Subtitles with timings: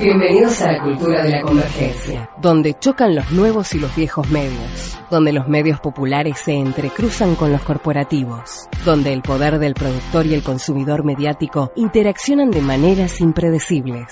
[0.00, 4.98] Bienvenidos a la cultura de la convergencia, donde chocan los nuevos y los viejos medios
[5.10, 10.34] donde los medios populares se entrecruzan con los corporativos, donde el poder del productor y
[10.34, 14.06] el consumidor mediático interaccionan de maneras impredecibles.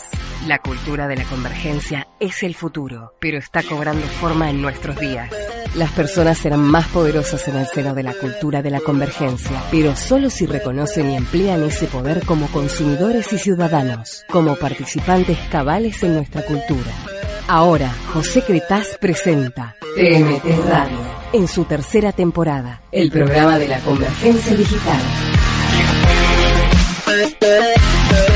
[0.47, 5.30] La cultura de la convergencia es el futuro, pero está cobrando forma en nuestros días.
[5.74, 9.94] Las personas serán más poderosas en el seno de la cultura de la convergencia, pero
[9.94, 16.16] solo si reconocen y emplean ese poder como consumidores y ciudadanos, como participantes cabales en
[16.16, 16.91] nuestra cultura.
[17.46, 20.98] Ahora, José Cretaz presenta TMT Radio
[21.32, 25.00] en su tercera temporada, el programa de la convergencia digital.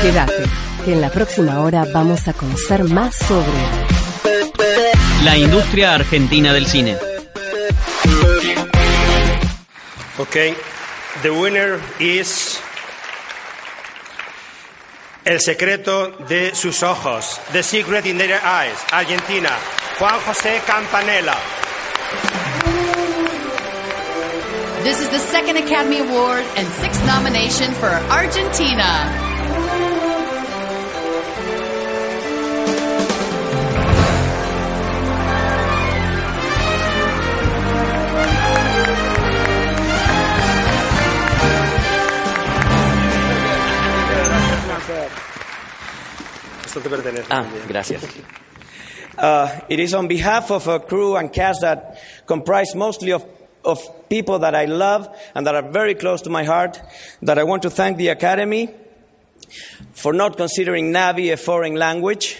[0.01, 0.43] Quédate,
[0.85, 3.93] que en la próxima hora vamos a conocer más sobre
[5.23, 6.97] la industria argentina del cine.
[10.19, 10.53] Okay,
[11.23, 12.61] the winner is
[15.25, 17.39] el secreto de sus ojos.
[17.51, 18.77] The Secret in Their Eyes.
[18.91, 19.49] Argentina.
[19.99, 21.35] Juan José Campanella.
[24.83, 29.32] This is the second Academy Award and sixth nomination for Argentina.
[47.29, 48.03] Ah, gracias.
[49.15, 53.23] Uh, it is on behalf of a crew and cast that comprise mostly of,
[53.63, 56.81] of people that I love and that are very close to my heart
[57.21, 58.73] that I want to thank the Academy
[59.93, 62.37] for not considering Navi a foreign language,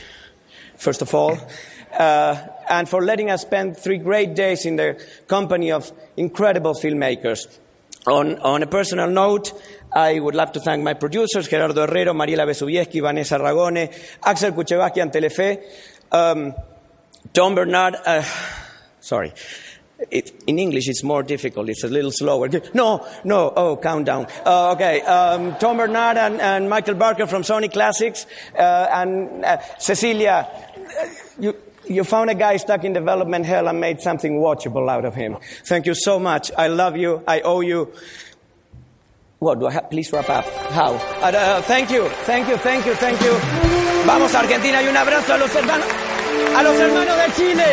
[0.75, 1.37] first of all,
[1.93, 2.35] uh,
[2.67, 7.59] and for letting us spend three great days in the company of incredible filmmakers.
[8.05, 9.53] On, on a personal note,
[9.95, 13.93] I would love to thank my producers, Gerardo Herrero, Mariela Besubieski, Vanessa Ragone,
[14.23, 15.63] Axel Kuchevaski and Telefe,
[16.11, 16.53] um,
[17.31, 18.23] Tom Bernard, uh,
[18.99, 19.33] sorry.
[20.11, 21.69] It, in English, it's more difficult.
[21.69, 22.49] It's a little slower.
[22.73, 23.53] No, no.
[23.55, 24.27] Oh, countdown.
[24.45, 25.01] Uh, okay.
[25.01, 28.25] Um, Tom Bernard and, and, Michael Barker from Sony Classics,
[28.57, 30.47] uh, and uh, Cecilia.
[30.75, 31.05] Uh,
[31.39, 31.55] you,
[31.87, 35.37] you found a guy stuck in development hell and made something watchable out of him.
[35.65, 36.51] Thank you so much.
[36.57, 37.23] I love you.
[37.27, 37.93] I owe you.
[39.43, 39.89] What do I have?
[39.89, 40.45] Please wrap up.
[40.71, 40.97] How?
[41.67, 43.33] Thank you, thank you, thank you, thank you.
[44.07, 45.85] Vamos a Argentina y un abrazo a los hermanos,
[46.55, 47.63] a los hermanos de Chile.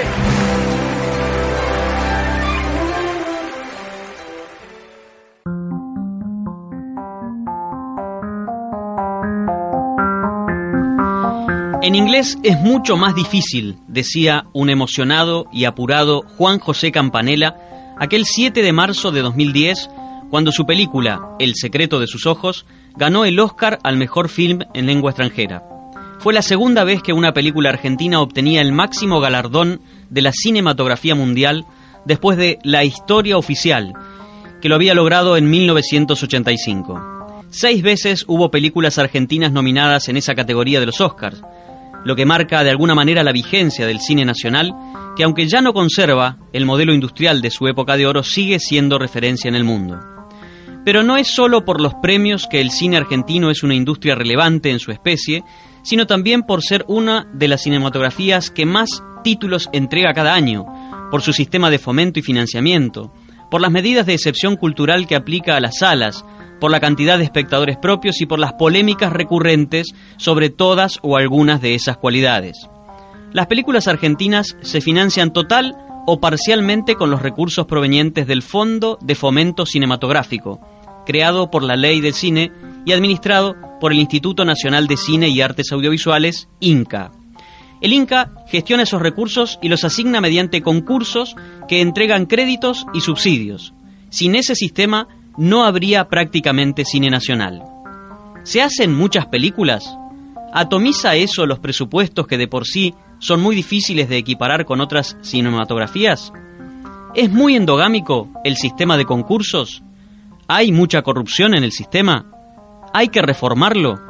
[11.83, 17.57] En inglés es mucho más difícil, decía un emocionado y apurado Juan José Campanella
[18.01, 19.89] aquel 7 de marzo de 2010
[20.31, 22.65] cuando su película El secreto de sus ojos
[22.97, 25.63] ganó el Oscar al mejor film en lengua extranjera.
[26.21, 29.81] Fue la segunda vez que una película argentina obtenía el máximo galardón
[30.11, 31.65] de la cinematografía mundial
[32.05, 33.95] después de La historia oficial,
[34.61, 37.47] que lo había logrado en 1985.
[37.51, 41.43] Seis veces hubo películas argentinas nominadas en esa categoría de los Oscars,
[42.05, 44.73] lo que marca de alguna manera la vigencia del cine nacional,
[45.17, 48.99] que aunque ya no conserva el modelo industrial de su época de oro, sigue siendo
[48.99, 49.99] referencia en el mundo.
[50.85, 54.71] Pero no es solo por los premios que el cine argentino es una industria relevante
[54.71, 55.45] en su especie,
[55.83, 60.65] sino también por ser una de las cinematografías que más títulos entrega cada año,
[61.11, 63.13] por su sistema de fomento y financiamiento,
[63.51, 66.25] por las medidas de excepción cultural que aplica a las salas,
[66.61, 69.89] por la cantidad de espectadores propios y por las polémicas recurrentes
[70.19, 72.69] sobre todas o algunas de esas cualidades.
[73.33, 75.77] Las películas argentinas se financian total
[76.07, 80.61] o parcialmente con los recursos provenientes del Fondo de Fomento Cinematográfico,
[81.10, 82.53] creado por la Ley del Cine
[82.87, 87.10] y administrado por el Instituto Nacional de Cine y Artes Audiovisuales, INCA.
[87.80, 91.34] El INCA gestiona esos recursos y los asigna mediante concursos
[91.66, 93.74] que entregan créditos y subsidios.
[94.09, 97.65] Sin ese sistema no habría prácticamente cine nacional.
[98.45, 99.92] ¿Se hacen muchas películas?
[100.53, 105.16] ¿Atomiza eso los presupuestos que de por sí son muy difíciles de equiparar con otras
[105.22, 106.33] cinematografías?
[107.16, 109.83] ¿Es muy endogámico el sistema de concursos?
[110.53, 112.27] ¿Hay mucha corrupción en el sistema?
[112.93, 114.01] ¿Hay que reformarlo?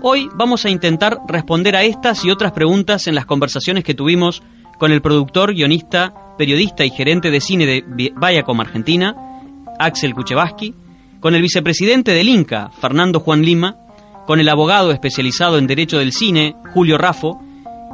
[0.00, 4.42] Hoy vamos a intentar responder a estas y otras preguntas en las conversaciones que tuvimos
[4.78, 7.84] con el productor, guionista, periodista y gerente de cine de
[8.18, 9.14] Viacom Argentina,
[9.78, 10.74] Axel Kuchevaski,
[11.20, 13.76] con el vicepresidente del Inca, Fernando Juan Lima,
[14.26, 17.42] con el abogado especializado en Derecho del Cine, Julio Raffo,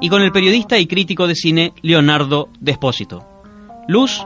[0.00, 3.26] y con el periodista y crítico de cine, Leonardo Despósito.
[3.88, 4.24] Luz,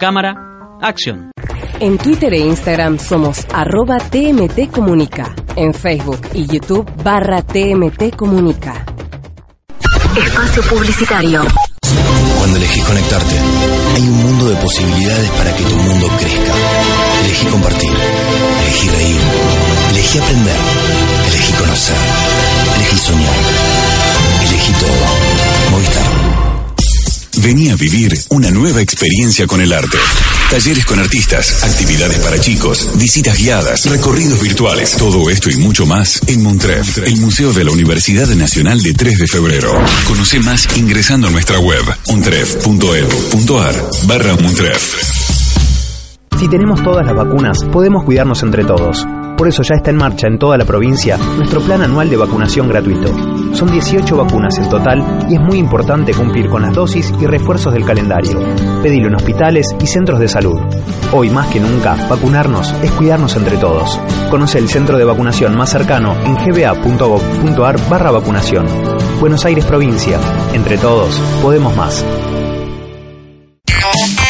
[0.00, 0.34] cámara,
[0.82, 1.30] acción.
[1.78, 5.34] En Twitter e Instagram somos arroba TMT Comunica.
[5.56, 8.82] En Facebook y YouTube barra TMT Comunica.
[10.16, 11.42] Espacio Publicitario.
[12.38, 13.34] Cuando elegís conectarte,
[13.94, 16.54] hay un mundo de posibilidades para que tu mundo crezca.
[17.24, 17.90] Elegí compartir,
[18.62, 19.20] elegí reír,
[19.90, 20.56] elegí aprender,
[21.28, 21.96] elegí conocer,
[22.74, 23.36] elegí soñar,
[24.48, 25.72] elegí todo.
[25.72, 26.45] Movistar.
[27.42, 29.98] Vení a vivir una nueva experiencia con el arte.
[30.50, 34.96] Talleres con artistas, actividades para chicos, visitas guiadas, recorridos virtuales.
[34.96, 39.18] Todo esto y mucho más en Montref, el Museo de la Universidad Nacional de 3
[39.18, 39.72] de Febrero.
[40.06, 44.94] Conoce más ingresando a nuestra web montref.edu.ar barra Montref.
[46.38, 49.06] Si tenemos todas las vacunas, podemos cuidarnos entre todos.
[49.36, 52.68] Por eso ya está en marcha en toda la provincia nuestro plan anual de vacunación
[52.68, 53.14] gratuito.
[53.54, 57.72] Son 18 vacunas en total y es muy importante cumplir con las dosis y refuerzos
[57.72, 58.40] del calendario.
[58.82, 60.58] Pedilo en hospitales y centros de salud.
[61.12, 64.00] Hoy más que nunca, vacunarnos es cuidarnos entre todos.
[64.30, 68.66] Conoce el centro de vacunación más cercano en gba.gov.ar barra vacunación.
[69.20, 70.18] Buenos Aires Provincia.
[70.52, 72.04] Entre todos, podemos más.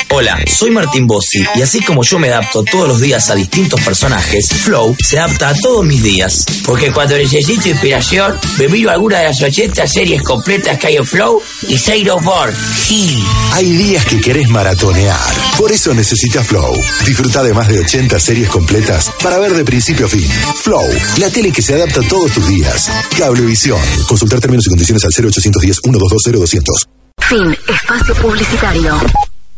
[0.09, 3.81] Hola, soy Martín Bossi y así como yo me adapto todos los días a distintos
[3.81, 6.45] personajes, Flow se adapta a todos mis días.
[6.65, 11.05] Porque cuando necesito inspiración, me miro alguna de las 80 series completas que hay en
[11.05, 12.53] Flow y say no more.
[12.87, 13.21] Sí.
[13.53, 15.19] Hay días que querés maratonear.
[15.59, 16.73] Por eso necesitas Flow.
[17.05, 20.29] Disfruta de más de 80 series completas para ver de principio a fin.
[20.63, 20.89] Flow,
[21.19, 22.91] la tele que se adapta a todos tus días.
[23.19, 23.81] Cablevisión.
[24.07, 26.89] Consultar términos y condiciones al 0810 1220 200.
[27.29, 27.57] Fin.
[27.69, 29.01] Espacio Publicitario.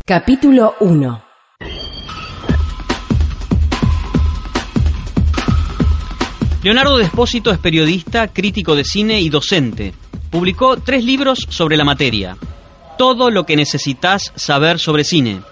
[0.09, 1.23] Capítulo 1
[6.63, 9.93] Leonardo Despósito es periodista, crítico de cine y docente.
[10.31, 12.39] Publicó tres libros sobre la materia.
[12.97, 15.43] Todo lo que necesitas saber sobre cine.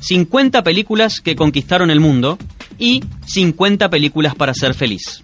[0.00, 2.38] 50 películas que conquistaron el mundo
[2.78, 5.22] y 50 películas para ser feliz.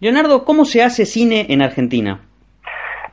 [0.00, 2.20] Leonardo, ¿cómo se hace cine en Argentina?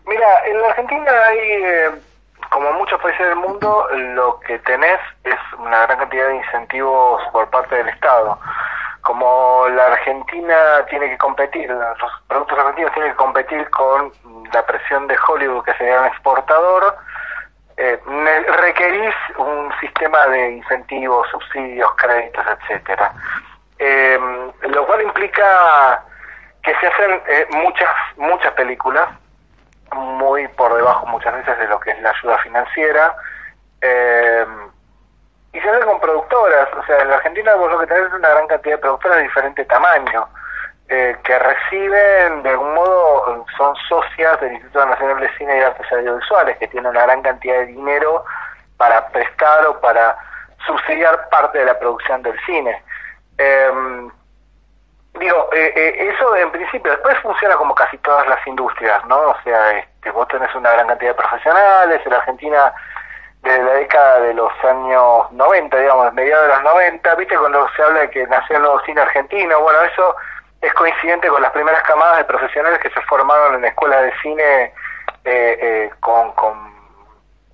[0.06, 2.09] Mira, en la Argentina hay eh,
[2.50, 7.50] como muchos países del mundo, lo que tenés es una gran cantidad de incentivos por
[7.50, 8.40] parte del Estado.
[9.02, 14.12] Como la Argentina tiene que competir, los productos argentinos tienen que competir con
[14.52, 16.98] la presión de Hollywood, que sería un exportador,
[17.78, 18.00] eh,
[18.62, 23.14] requerís un sistema de incentivos, subsidios, créditos, etcétera.
[23.78, 24.20] Eh,
[24.62, 26.04] lo cual implica
[26.62, 29.08] que se hacen eh, muchas muchas películas
[29.96, 33.16] muy por debajo muchas veces de lo que es la ayuda financiera.
[33.82, 34.46] Eh,
[35.52, 38.14] y se hace con productoras, o sea, en la Argentina vos lo que tenés es
[38.14, 40.28] una gran cantidad de productoras de diferente tamaño,
[40.90, 45.92] eh, que reciben, de algún modo, son socias del Instituto Nacional de Cine y Artes
[45.92, 48.26] Audiovisuales, que tienen una gran cantidad de dinero
[48.78, 50.18] para prestar o para
[50.66, 52.84] subsidiar parte de la producción del cine.
[53.38, 54.10] Eh,
[55.16, 59.20] Digo, eh, eh, eso en principio, después funciona como casi todas las industrias, ¿no?
[59.20, 62.74] O sea, este, vos tenés una gran cantidad de profesionales, en Argentina
[63.42, 67.38] desde la década de los años 90, digamos, mediados de los 90, ¿viste?
[67.38, 70.16] Cuando se habla de que nació el nuevo cine argentino, bueno, eso
[70.62, 74.64] es coincidente con las primeras camadas de profesionales que se formaron en escuelas de cine
[74.64, 76.54] eh, eh, con, con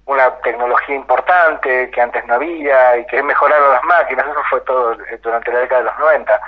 [0.05, 4.95] una tecnología importante que antes no había y que mejoraron las máquinas, eso fue todo
[5.21, 6.41] durante la década de los 90.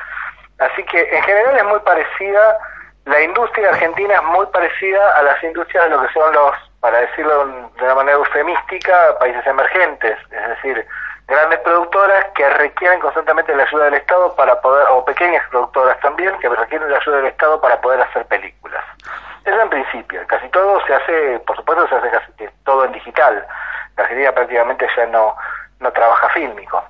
[0.59, 2.57] Así que en general es muy parecida,
[3.05, 6.99] la industria argentina es muy parecida a las industrias de lo que son los, para
[6.99, 7.45] decirlo
[7.77, 10.85] de una manera eufemística, países emergentes, es decir,
[11.27, 16.37] grandes productoras que requieren constantemente la ayuda del Estado para poder, o pequeñas productoras también,
[16.39, 18.83] que requieren la ayuda del Estado para poder hacer películas.
[19.45, 22.31] Eso en principio, casi todo se hace, por supuesto se hace casi
[22.65, 23.45] todo en digital.
[23.95, 25.35] La Argentina prácticamente ya no,
[25.79, 26.83] no trabaja fílmico.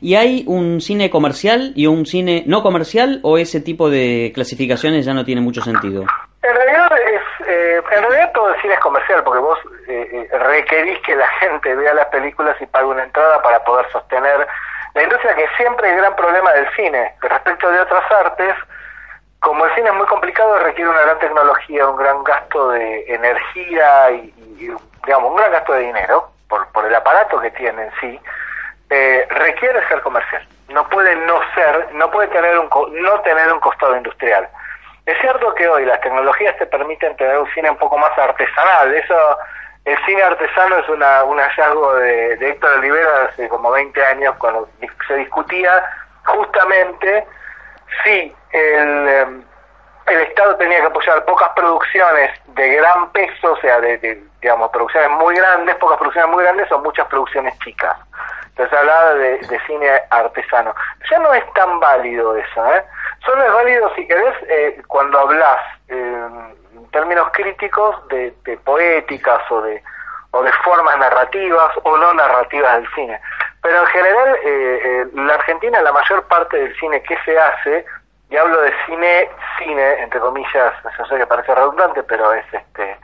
[0.00, 5.04] ¿Y hay un cine comercial y un cine no comercial o ese tipo de clasificaciones
[5.04, 6.04] ya no tiene mucho sentido?
[6.42, 9.58] En realidad, es, eh, en realidad todo el cine es comercial porque vos
[9.88, 13.90] eh, eh, requerís que la gente vea las películas y pague una entrada para poder
[13.90, 14.46] sostener
[14.94, 17.14] la industria que siempre es gran problema del cine.
[17.20, 18.54] Respecto de otras artes,
[19.40, 24.10] como el cine es muy complicado, requiere una gran tecnología, un gran gasto de energía
[24.12, 24.70] y, y
[25.04, 28.20] digamos, un gran gasto de dinero por, por el aparato que tiene en sí
[28.94, 30.46] eh, requiere ser comercial.
[30.68, 32.68] No puede no ser, no puede tener un
[33.02, 34.46] no tener un costado industrial.
[35.06, 38.94] Es cierto que hoy las tecnologías te permiten tener un cine un poco más artesanal.
[38.94, 39.38] Eso
[39.86, 44.34] el cine artesano es una, un hallazgo de, de Héctor Olivera hace como 20 años,
[44.38, 44.68] cuando
[45.08, 45.82] se discutía
[46.24, 47.26] justamente
[48.04, 49.44] si el, em,
[50.06, 55.10] el Estado tenía que apoyar pocas producciones de gran peso, o sea, de, digamos, producciones
[55.10, 57.96] muy grandes, pocas producciones muy grandes o muchas producciones chicas.
[58.52, 60.74] Entonces hablaba de, de cine artesano.
[61.10, 62.84] Ya no es tan válido eso, ¿eh?
[63.24, 66.28] Solo es válido, si querés, eh, cuando hablas eh,
[66.74, 69.82] en términos críticos de, de poéticas o de,
[70.32, 73.20] o de formas narrativas o no narrativas del cine.
[73.62, 77.86] Pero en general, eh, eh, la Argentina, la mayor parte del cine que se hace,
[78.28, 82.96] y hablo de cine, cine, entre comillas, yo sé que parece redundante, pero es este,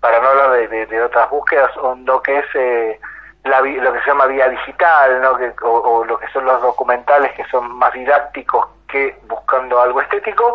[0.00, 1.70] para no hablar de, de, otras búsquedas,
[2.04, 3.00] lo que es eh,
[3.48, 5.36] la, lo que se llama vía digital, ¿no?
[5.36, 10.54] que, o, lo que son los documentales que son más didácticos que buscando algo estético,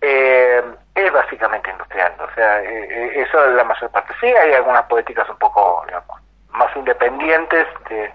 [0.00, 0.62] eh,
[0.94, 2.14] es básicamente industrial.
[2.20, 4.14] O sea, eh, eso es la mayor parte.
[4.20, 6.20] Sí, hay algunas poéticas un poco digamos,
[6.52, 8.12] más independientes de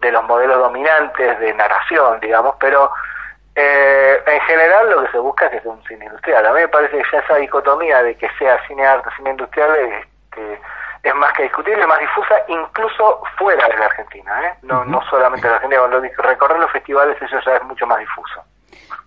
[0.00, 2.90] de los modelos dominantes de narración, digamos, pero
[3.54, 6.46] eh, en general lo que se busca es que sea un cine industrial.
[6.46, 9.74] A mí me parece que ya esa dicotomía de que sea cine arte, cine industrial,
[9.76, 10.60] este,
[11.02, 14.58] es más que discutible, más difusa, incluso fuera de la Argentina, ¿eh?
[14.62, 17.98] no, no solamente en la Argentina, cuando recorrer los festivales eso ya es mucho más
[17.98, 18.42] difuso.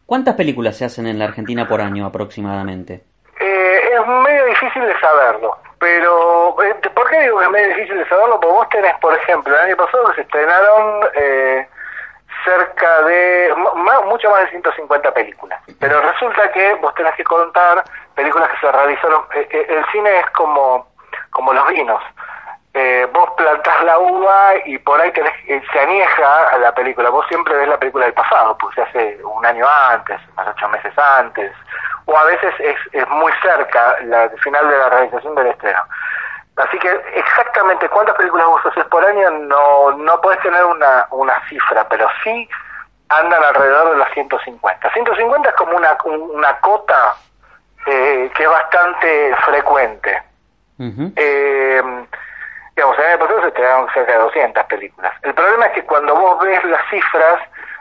[0.05, 3.03] ¿Cuántas películas se hacen en la Argentina por año aproximadamente?
[3.39, 5.57] Eh, es medio difícil de saberlo.
[5.79, 8.39] Pero, eh, ¿por qué digo que es medio difícil de saberlo?
[8.39, 11.67] Porque vos tenés, por ejemplo, el año pasado que se estrenaron eh,
[12.45, 13.55] cerca de,
[14.05, 15.59] mucho más de 150 películas.
[15.79, 17.83] Pero resulta que vos tenés que contar
[18.15, 19.23] películas que se realizaron.
[19.33, 20.90] Eh, el cine es como,
[21.31, 22.01] como los vinos.
[23.13, 27.09] vos plantás la uva y por ahí tenés, se anieja la película.
[27.09, 30.69] Vos siempre ves la película del pasado, porque se hace un año antes, más ocho
[30.69, 31.51] meses antes,
[32.05, 35.81] o a veces es, es muy cerca la, el final de la realización del estreno.
[36.57, 41.41] Así que exactamente cuántas películas vos haces por año no, no puedes tener una, una
[41.47, 42.47] cifra, pero sí
[43.09, 44.91] andan alrededor de las 150.
[44.91, 47.15] 150 es como una, una cota
[47.87, 50.21] eh, que es bastante frecuente.
[51.15, 51.81] Eh,
[52.75, 55.13] digamos, el pasado se estrenaron cerca de 200 películas.
[55.21, 57.39] El problema es que cuando vos ves las cifras,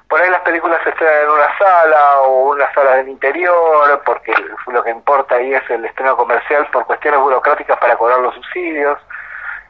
[0.08, 4.34] por ahí las películas se estrenan en una sala o una sala del interior, porque
[4.66, 8.98] lo que importa ahí es el estreno comercial por cuestiones burocráticas para cobrar los subsidios,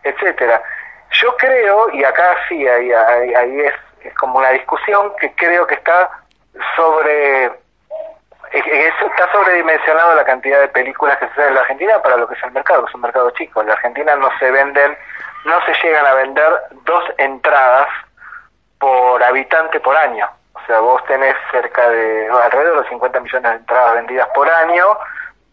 [0.02, 0.62] etcétera.
[1.22, 5.74] Yo creo, y acá sí, ahí, ahí, es, es, como una discusión que creo que
[5.74, 6.08] está
[6.74, 7.59] sobre
[8.52, 12.26] eso está sobredimensionado la cantidad de películas que se hacen en la Argentina para lo
[12.26, 13.60] que es el mercado, que es un mercado chico.
[13.60, 14.96] En la Argentina no se venden,
[15.44, 16.52] no se llegan a vender
[16.84, 17.88] dos entradas
[18.78, 20.28] por habitante por año.
[20.54, 24.98] O sea, vos tenés cerca de alrededor de 50 millones de entradas vendidas por año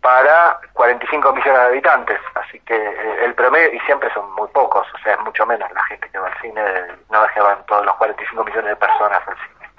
[0.01, 2.19] para 45 millones de habitantes.
[2.35, 5.71] Así que eh, el promedio, y siempre son muy pocos, o sea, es mucho menos
[5.71, 6.61] la gente que va al cine,
[7.09, 9.69] no es que van todos los 45 millones de personas al cine.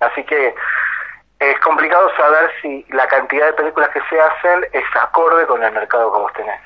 [0.00, 0.54] Así que
[1.38, 5.72] es complicado saber si la cantidad de películas que se hacen es acorde con el
[5.72, 6.60] mercado que vos tenés.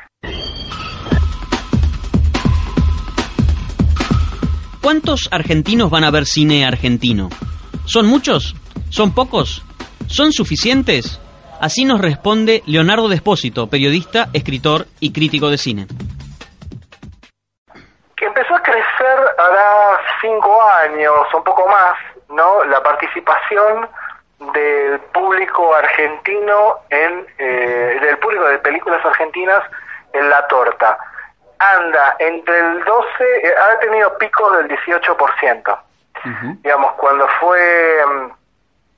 [4.80, 7.28] ¿Cuántos argentinos van a ver cine argentino?
[7.84, 8.54] ¿Son muchos?
[8.90, 9.64] ¿Son pocos?
[10.06, 11.20] ¿Son suficientes?
[11.60, 15.86] Así nos responde Leonardo Despósito, periodista, escritor y crítico de cine.
[18.16, 21.96] Que empezó a crecer hará cinco años, un poco más,
[22.30, 22.64] ¿no?
[22.64, 23.86] La participación
[24.52, 29.62] del público argentino en, eh, del público de películas argentinas
[30.12, 30.98] en la torta
[31.60, 35.78] anda entre el 12, eh, ha tenido picos del 18%.
[36.62, 38.30] Digamos, cuando fue um,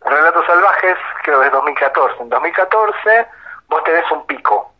[0.04, 2.22] Relatos Salvajes, creo que es 2014.
[2.22, 3.26] En 2014
[3.68, 4.72] vos tenés un pico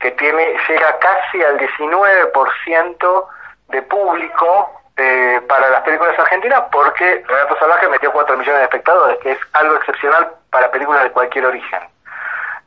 [0.00, 3.26] que tiene llega casi al 19%
[3.68, 9.18] de público eh, para las películas argentinas porque Relatos Salvajes metió 4 millones de espectadores,
[9.18, 11.80] que es algo excepcional para películas de cualquier origen.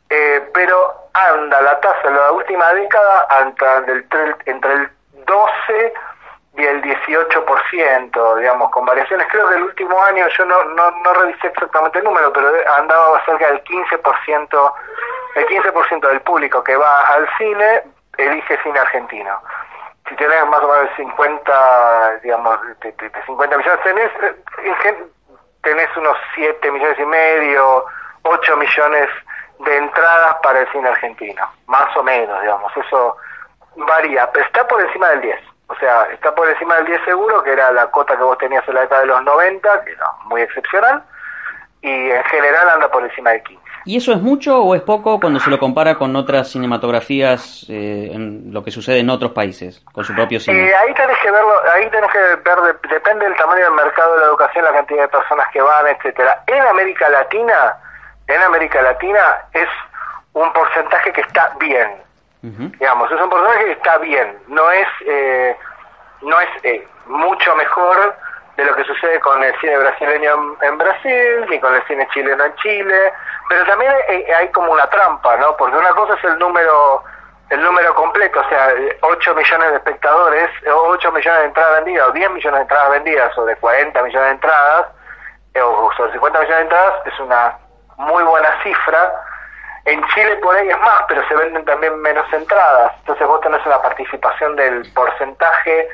[0.09, 3.83] Eh, pero anda la tasa en la última década anda
[4.45, 4.89] entre el
[5.25, 5.93] 12
[6.57, 9.27] y el 18%, digamos, con variaciones.
[9.29, 13.23] Creo que el último año, yo no, no, no revisé exactamente el número, pero andaba
[13.25, 14.73] cerca del 15%,
[15.35, 17.83] el 15% del público que va al cine
[18.17, 19.39] elige cine argentino.
[20.07, 25.05] Si tenés más o menos 50, digamos, de, 50 millones, tenés, eh,
[25.63, 27.85] tenés unos 7 millones y medio,
[28.23, 29.09] 8 millones
[29.59, 33.17] de entradas para el cine argentino, más o menos, digamos, eso
[33.75, 37.43] varía, pero está por encima del 10, o sea, está por encima del 10 seguro,
[37.43, 40.11] que era la cota que vos tenías en la década de los 90, que era
[40.25, 41.03] muy excepcional,
[41.81, 43.66] y en general anda por encima de 15.
[43.87, 48.11] ¿Y eso es mucho o es poco cuando se lo compara con otras cinematografías, eh,
[48.11, 50.67] en lo que sucede en otros países, con su propio cine?
[50.67, 54.19] Eh, ahí tenés que verlo, ahí tenés que ver, depende del tamaño del mercado de
[54.19, 56.43] la educación, la cantidad de personas que van, etcétera.
[56.47, 57.77] En América Latina,
[58.27, 59.69] en América Latina es
[60.33, 61.89] un porcentaje que está bien,
[62.41, 65.55] digamos, es un porcentaje que está bien, no es, eh,
[66.23, 68.17] no es eh, mucho mejor
[68.57, 72.43] de lo que sucede con el cine brasileño en, Brasil, ni con el cine chileno
[72.43, 73.13] en Chile,
[73.47, 73.93] pero también
[74.35, 75.55] hay, como una trampa, ¿no?
[75.55, 77.03] Porque una cosa es el número
[77.49, 82.11] el número completo, o sea, 8 millones de espectadores, 8 millones de entradas vendidas, o
[82.11, 84.87] 10 millones de entradas vendidas, o de 40 millones de entradas,
[85.53, 87.57] eh, o sobre 50 millones de entradas, es una
[87.95, 89.13] muy buena cifra.
[89.85, 92.91] En Chile por ahí es más, pero se venden también menos entradas.
[92.99, 95.87] Entonces vos tenés una participación del porcentaje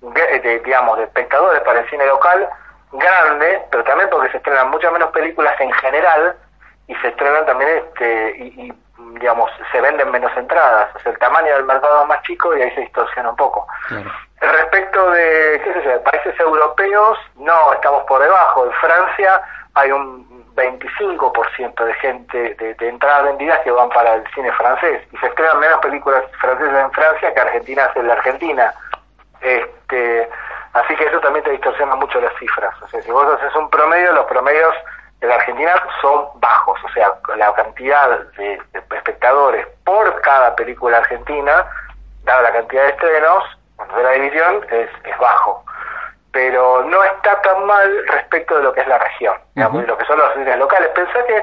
[0.00, 2.48] de, digamos, de espectadores para el cine local
[2.92, 6.36] grande, pero también porque se estrenan muchas menos películas en general
[6.86, 8.72] y se estrenan también, este y,
[9.14, 10.88] digamos, se venden menos entradas.
[10.96, 13.66] O sea, el tamaño del mercado es más chico y ahí se distorsiona un poco.
[14.40, 18.66] Respecto de, qué sé yo, de países europeos, no, estamos por debajo.
[18.66, 19.42] En Francia
[19.74, 25.02] hay un 25% de gente, de, de, entradas vendidas que van para el cine francés.
[25.12, 28.74] Y se estrenan menos películas francesas en Francia que argentinas en la Argentina.
[29.40, 30.28] Este,
[30.72, 32.74] así que eso también te distorsiona mucho las cifras.
[32.82, 34.74] O sea, si vos haces un promedio, los promedios
[35.20, 36.78] en la Argentina son bajos.
[36.84, 38.60] O sea, la cantidad de,
[38.96, 41.66] espectadores por cada película argentina,
[42.24, 43.44] dada la cantidad de estrenos,
[43.96, 45.64] de la división, es, es bajo.
[46.32, 50.04] Pero no está tan mal respecto de lo que es la región, digamos, lo que
[50.04, 50.90] son los cines locales.
[50.90, 51.42] Pensá que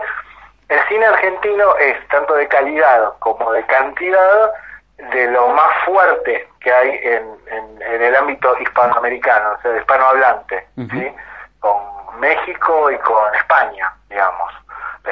[0.69, 4.51] el cine argentino es tanto de calidad como de cantidad
[4.97, 11.11] de lo más fuerte que hay en, en, el ámbito hispanoamericano, o sea, hispanohablante, ¿sí?
[11.59, 14.51] con México y con España, digamos.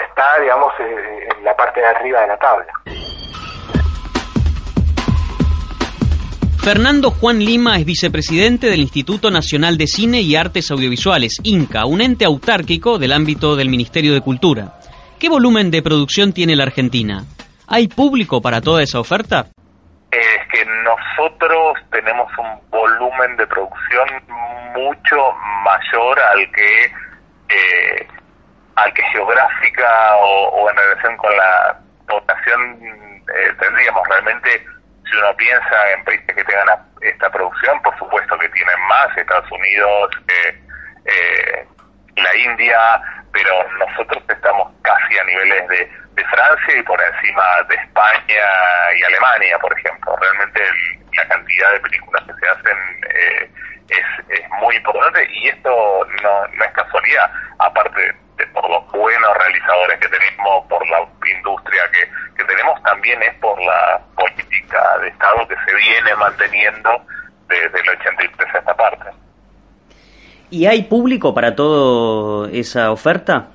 [0.10, 2.74] Está, digamos, eh, en la parte de arriba de la tabla.
[6.64, 12.00] Fernando Juan Lima es vicepresidente del Instituto Nacional de Cine y Artes Audiovisuales, INCA, un
[12.00, 14.80] ente autárquico del ámbito del Ministerio de Cultura.
[15.20, 17.26] ¿Qué volumen de producción tiene la Argentina?
[17.68, 19.48] ¿Hay público para toda esa oferta?
[20.14, 24.08] Es que nosotros tenemos un volumen de producción
[24.74, 26.86] mucho mayor al que
[27.50, 28.08] eh,
[28.76, 34.08] al que geográfica o, en relación con la población eh, tendríamos.
[34.08, 34.66] Realmente
[35.10, 39.52] si uno piensa en países que tengan esta producción por supuesto que tienen más Estados
[39.52, 41.68] Unidos eh,
[42.16, 43.02] la India
[43.34, 48.46] pero nosotros estamos casi a niveles de de Francia y por encima de España
[48.98, 50.16] y Alemania, por ejemplo.
[50.18, 50.62] Realmente
[51.16, 52.78] la cantidad de películas que se hacen
[53.10, 53.52] eh,
[53.90, 59.38] es, es, muy importante y esto no, no es casualidad, aparte de por los buenos
[59.38, 61.06] realizadores que tenemos, por la
[61.38, 67.06] industria que, que tenemos, también es por la política de Estado que se viene manteniendo
[67.48, 69.10] desde el 83 a esta parte.
[70.50, 73.48] ¿Y hay público para toda esa oferta?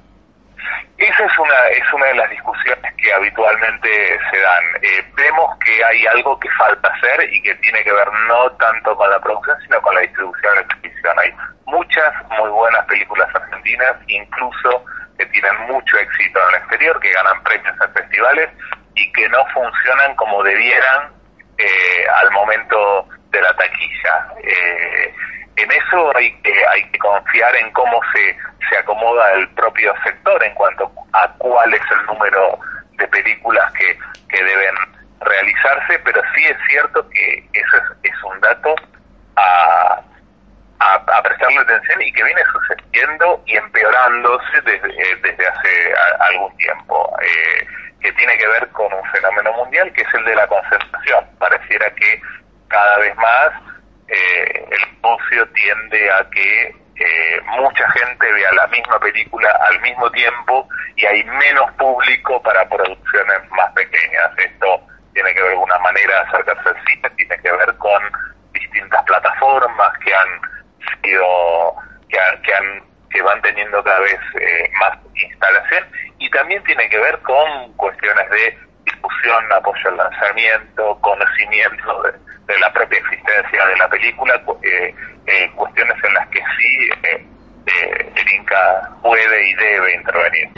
[0.99, 4.65] Esa es una, es una de las discusiones que habitualmente se dan.
[4.83, 8.97] Eh, vemos que hay algo que falta hacer y que tiene que ver no tanto
[8.97, 11.19] con la producción, sino con la distribución de la televisión.
[11.21, 11.33] Hay
[11.67, 14.85] muchas muy buenas películas argentinas, incluso
[15.17, 18.51] que tienen mucho éxito en el exterior, que ganan premios en festivales
[18.97, 21.13] y que no funcionan como debieran
[21.59, 24.29] eh, al momento de la taquilla.
[24.43, 25.15] Eh,
[25.57, 28.37] en eso hay que, hay que confiar en cómo se,
[28.69, 32.59] se acomoda el propio sector en cuanto a cuál es el número
[32.93, 34.75] de películas que, que deben
[35.21, 38.75] realizarse, pero sí es cierto que eso es, un dato
[39.37, 40.01] a,
[40.81, 47.17] a, prestarle atención y que viene sucediendo y empeorándose desde, eh, desde hace algún tiempo,
[47.23, 47.67] eh,
[48.01, 51.27] que tiene que ver con un fenómeno mundial que es el de la concentración.
[51.39, 52.21] Pareciera que
[52.69, 53.51] cada vez más
[54.09, 60.11] eh, el negocio tiende a que eh, mucha gente vea la misma película al mismo
[60.11, 64.31] tiempo y hay menos público para producciones más pequeñas.
[64.39, 64.81] Esto
[65.15, 68.03] tiene que ver de alguna manera acercarse al cine, tiene que ver con
[68.53, 70.41] distintas plataformas que han
[71.03, 71.75] sido,
[72.09, 75.85] que, que han que van teniendo cada vez eh, más instalación
[76.19, 78.59] y también tiene que ver con cuestiones de
[78.99, 84.95] discusión, apoyo al lanzamiento, conocimiento de, de la propia existencia de la película, eh,
[85.27, 87.27] eh, cuestiones en las que sí eh,
[88.17, 90.49] el Inca puede y debe intervenir.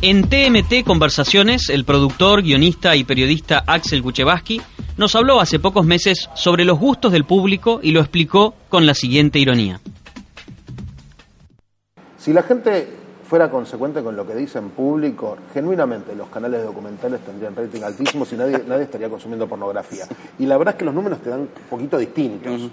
[0.00, 4.60] En TMT Conversaciones, el productor, guionista y periodista Axel Kuchevaski
[4.96, 8.94] nos habló hace pocos meses sobre los gustos del público y lo explicó con la
[8.94, 9.80] siguiente ironía.
[12.18, 17.20] Si la gente fuera consecuente con lo que dice en público, genuinamente los canales documentales
[17.20, 20.04] tendrían rating altísimos y nadie, nadie estaría consumiendo pornografía.
[20.38, 22.70] Y la verdad es que los números te dan un poquito distintos.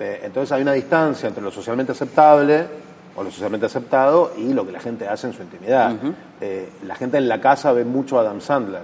[0.00, 2.66] Eh, entonces hay una distancia entre lo socialmente aceptable
[3.14, 5.94] o lo socialmente aceptado y lo que la gente hace en su intimidad.
[6.40, 8.82] Eh, la gente en la casa ve mucho a Adam Sandler.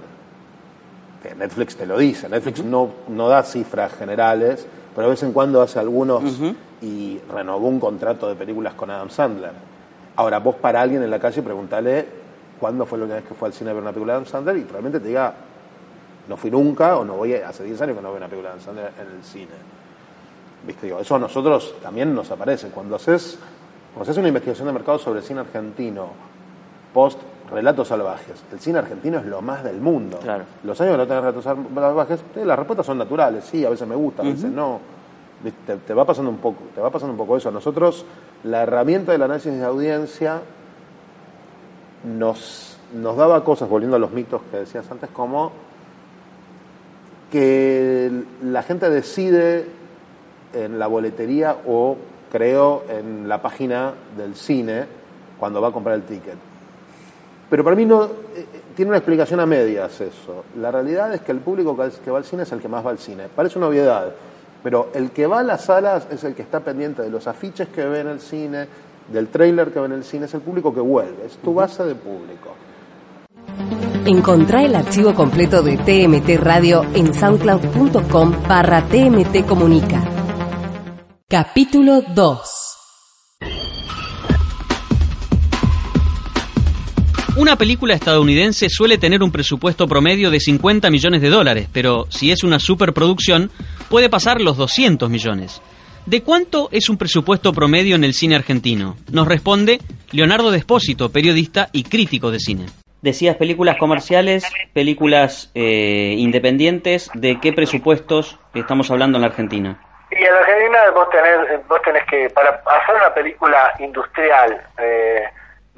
[1.37, 2.29] Netflix te lo dice.
[2.29, 6.23] Netflix no, no da cifras generales, pero de vez en cuando hace algunos
[6.81, 9.51] y renovó un contrato de películas con Adam Sandler.
[10.19, 12.05] Ahora, vos para alguien en la calle preguntale
[12.59, 14.25] cuándo fue la última vez que fue al cine a ver una película de Adam
[14.25, 15.33] Sandler y probablemente te diga,
[16.27, 18.55] no fui nunca o no voy, hace 10 años que no veo una película de
[18.55, 19.55] Adam Sandler en el cine.
[20.67, 20.87] ¿Viste?
[20.87, 22.67] Digo, eso a nosotros también nos aparece.
[22.67, 23.39] Cuando haces,
[23.93, 26.09] cuando haces una investigación de mercado sobre cine argentino,
[26.93, 30.19] post relatos salvajes, el cine argentino es lo más del mundo.
[30.65, 33.87] Los años que no tenés relatos salvajes, eh, las respuestas son naturales, sí, a veces
[33.87, 34.81] me gusta, a veces no.
[35.65, 37.49] Te, te, va pasando un poco, te va pasando un poco eso.
[37.49, 38.05] Nosotros,
[38.43, 40.41] la herramienta del análisis de audiencia
[42.03, 45.51] nos, nos daba cosas, volviendo a los mitos que decías antes, como
[47.31, 48.11] que
[48.43, 49.65] la gente decide
[50.53, 51.97] en la boletería o
[52.31, 54.85] creo en la página del cine
[55.39, 56.35] cuando va a comprar el ticket.
[57.49, 60.43] Pero para mí no eh, tiene una explicación a medias eso.
[60.59, 62.91] La realidad es que el público que va al cine es el que más va
[62.91, 63.27] al cine.
[63.35, 64.13] Parece una obviedad,
[64.63, 67.67] pero el que va a las salas es el que está pendiente de los afiches
[67.69, 68.67] que ve en el cine,
[69.11, 71.83] del trailer que ve en el cine, es el público que vuelve, es tu base
[71.83, 72.55] de público.
[74.05, 80.01] Encontrá el archivo completo de TMT Radio en soundcloud.com barra TMT Comunica.
[81.27, 82.68] Capítulo 2
[87.39, 92.33] Una película estadounidense suele tener un presupuesto promedio de 50 millones de dólares, pero si
[92.33, 93.49] es una superproducción,
[93.89, 95.61] puede pasar los 200 millones.
[96.05, 98.97] ¿De cuánto es un presupuesto promedio en el cine argentino?
[99.09, 99.79] Nos responde
[100.11, 102.65] Leonardo Despósito, periodista y crítico de cine.
[103.01, 109.79] Decías películas comerciales, películas eh, independientes, ¿de qué presupuestos estamos hablando en la Argentina?
[110.11, 115.23] Y en la Argentina vos tenés, vos tenés que, para hacer una película industrial, eh,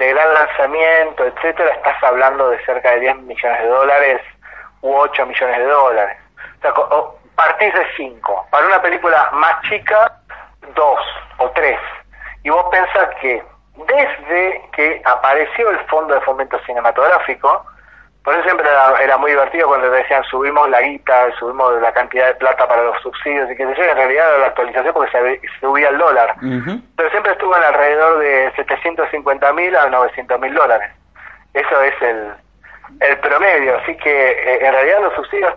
[0.01, 4.21] de gran lanzamiento, etcétera, estás hablando de cerca de 10 millones de dólares
[4.81, 6.17] u 8 millones de dólares.
[6.57, 6.73] O sea,
[7.35, 8.47] partís de 5.
[8.49, 10.11] Para una película más chica,
[10.73, 10.99] 2
[11.37, 11.79] o 3.
[12.43, 13.43] Y vos pensás que
[13.75, 17.63] desde que apareció el Fondo de Fomento Cinematográfico,
[18.23, 18.67] por eso siempre
[19.01, 23.01] era, muy divertido cuando decían subimos la guita, subimos la cantidad de plata para los
[23.01, 26.35] subsidios y que se en realidad era la actualización porque se subía el dólar.
[26.39, 30.91] Pero siempre estuvo en alrededor de 750 mil a 900 mil dólares.
[31.53, 32.31] Eso es el,
[32.99, 33.77] el promedio.
[33.79, 35.53] Así que eh, en realidad los subsidios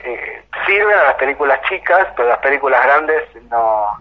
[0.00, 3.92] eh, sirven a las películas chicas, pero las películas grandes no,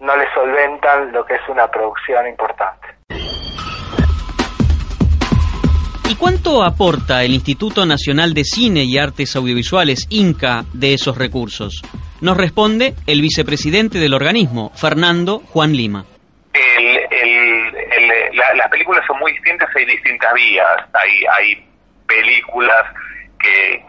[0.00, 2.88] no les solventan lo que es una producción importante.
[6.08, 11.82] ¿Y cuánto aporta el Instituto Nacional de Cine y Artes Audiovisuales, INCA, de esos recursos?
[12.20, 16.04] Nos responde el vicepresidente del organismo, Fernando Juan Lima.
[18.54, 20.66] las películas son muy distintas, hay distintas vías.
[20.92, 21.66] Hay, hay
[22.06, 22.84] películas
[23.40, 23.84] que,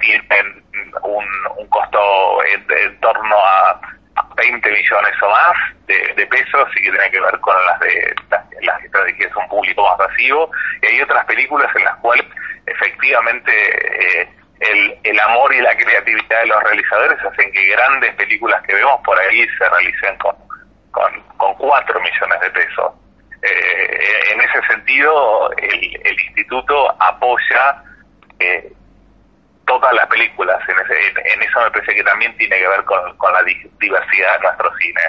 [0.00, 0.62] tienen
[1.02, 1.98] un, costo
[2.44, 3.97] en torno a
[4.36, 5.54] 20 millones o más
[5.86, 8.14] de, pesos y que tiene que ver con las de
[8.62, 10.50] las, estrategias un público más masivo
[10.82, 12.26] y hay otras películas en las cuales
[12.66, 13.52] efectivamente
[14.20, 14.28] eh,
[14.60, 19.00] el, el amor y la creatividad de los realizadores hacen que grandes películas que vemos
[19.04, 20.36] por ahí se realicen con,
[20.90, 22.92] con, con 4 millones de pesos.
[23.42, 27.82] Eh, en ese sentido, el, el instituto apoya
[28.40, 28.72] eh,
[29.68, 30.58] todas las películas.
[30.66, 33.42] En, eso me parece que también tiene que ver con, la
[33.78, 35.00] diversidad de nuestro cine.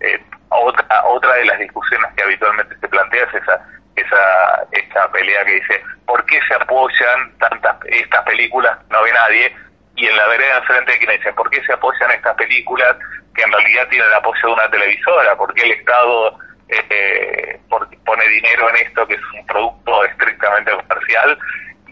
[0.00, 5.44] Eh, otra otra de las discusiones que habitualmente se plantea es esa esa esa pelea
[5.44, 9.56] que dice ¿por qué se apoyan tantas estas películas no ve nadie?
[9.96, 12.96] y en la vereda enfrente hay quienes dicen ¿por qué se apoyan estas películas
[13.34, 15.36] que en realidad tienen el apoyo de una televisora?
[15.36, 21.38] ¿por qué el Estado eh, pone dinero en esto que es un producto estrictamente comercial?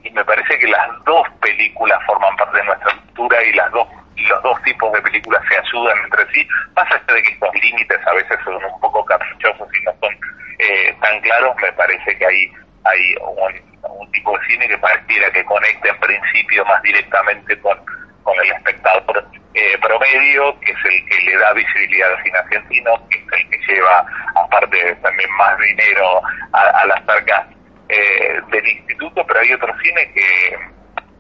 [0.06, 3.88] Y me parece que las dos películas forman parte de nuestra cultura y las dos
[4.16, 7.98] los dos tipos de películas se ayudan entre sí, más allá de que estos límites
[8.06, 10.18] a veces son un poco caprichosos y no son
[10.58, 12.52] eh, tan claros, me parece que hay,
[12.84, 17.78] hay un, tipo de cine que pareciera que conecta en principio más directamente con,
[18.22, 23.08] con el espectador eh, promedio, que es el que le da visibilidad al cine argentino,
[23.10, 27.55] que es el que lleva aparte también más dinero a, a las arcas
[27.88, 30.58] eh, del instituto, pero hay otro cine que,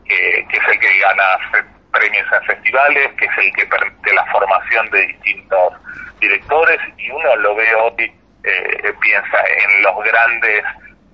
[0.08, 4.90] que, es el que gana premios en festivales, que es el que permite la formación
[4.90, 5.72] de distintos
[6.20, 8.12] directores y uno lo ve hoy,
[8.44, 10.64] eh, piensa en los grandes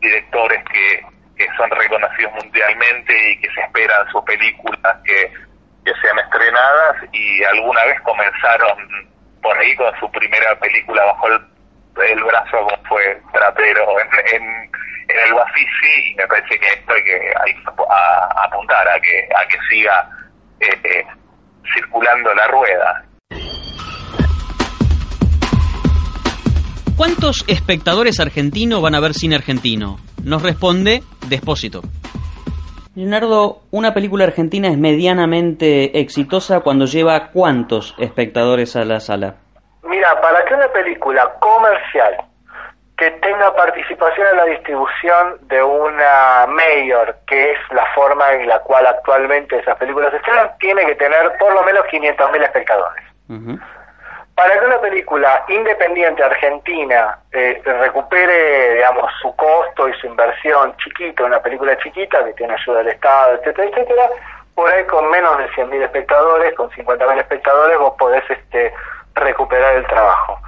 [0.01, 1.03] directores que,
[1.37, 5.33] que son reconocidos mundialmente y que se esperan sus películas que,
[5.85, 9.11] que sean estrenadas y alguna vez comenzaron
[9.43, 11.41] por ahí con su primera película bajo el,
[12.09, 14.71] el brazo como fue Trapero en, en,
[15.13, 17.55] en el Bafisi y me parece que esto hay que hay
[17.89, 20.09] a, apuntar a que a que siga
[20.61, 21.05] eh,
[21.75, 23.05] circulando la rueda
[26.97, 29.99] ¿Cuántos espectadores argentinos van a ver cine argentino?
[30.23, 31.81] Nos responde Despósito.
[32.95, 39.37] Leonardo, una película argentina es medianamente exitosa cuando lleva cuántos espectadores a la sala?
[39.83, 42.19] Mira, para que una película comercial
[43.03, 48.61] que tenga participación en la distribución de una mayor, que es la forma en la
[48.61, 53.05] cual actualmente esas películas se estrenan, tiene que tener por lo menos 500.000 espectadores.
[54.37, 61.25] Para que una película independiente argentina eh, recupere, digamos, su costo y su inversión chiquita,
[61.25, 64.11] una película chiquita que tiene ayuda del Estado, etcétera, etcétera,
[64.55, 68.73] por ahí con menos de 100.000 espectadores, con 50.000 espectadores, vos podés este,
[69.17, 70.39] recuperar el trabajo.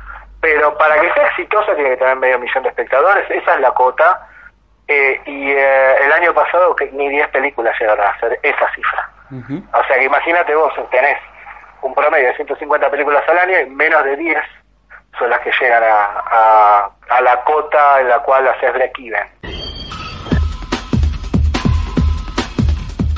[0.45, 3.71] Pero para que sea exitosa tiene que tener medio millón de espectadores, esa es la
[3.71, 4.29] cota.
[4.87, 9.09] Eh, y eh, el año pasado que ni 10 películas llegaron a hacer esa cifra.
[9.73, 11.17] O sea que imagínate vos, tenés
[11.81, 14.39] un promedio de 150 películas al año y menos de 10
[15.19, 19.27] son las que llegan a, a, la cota en la cual haces break-even.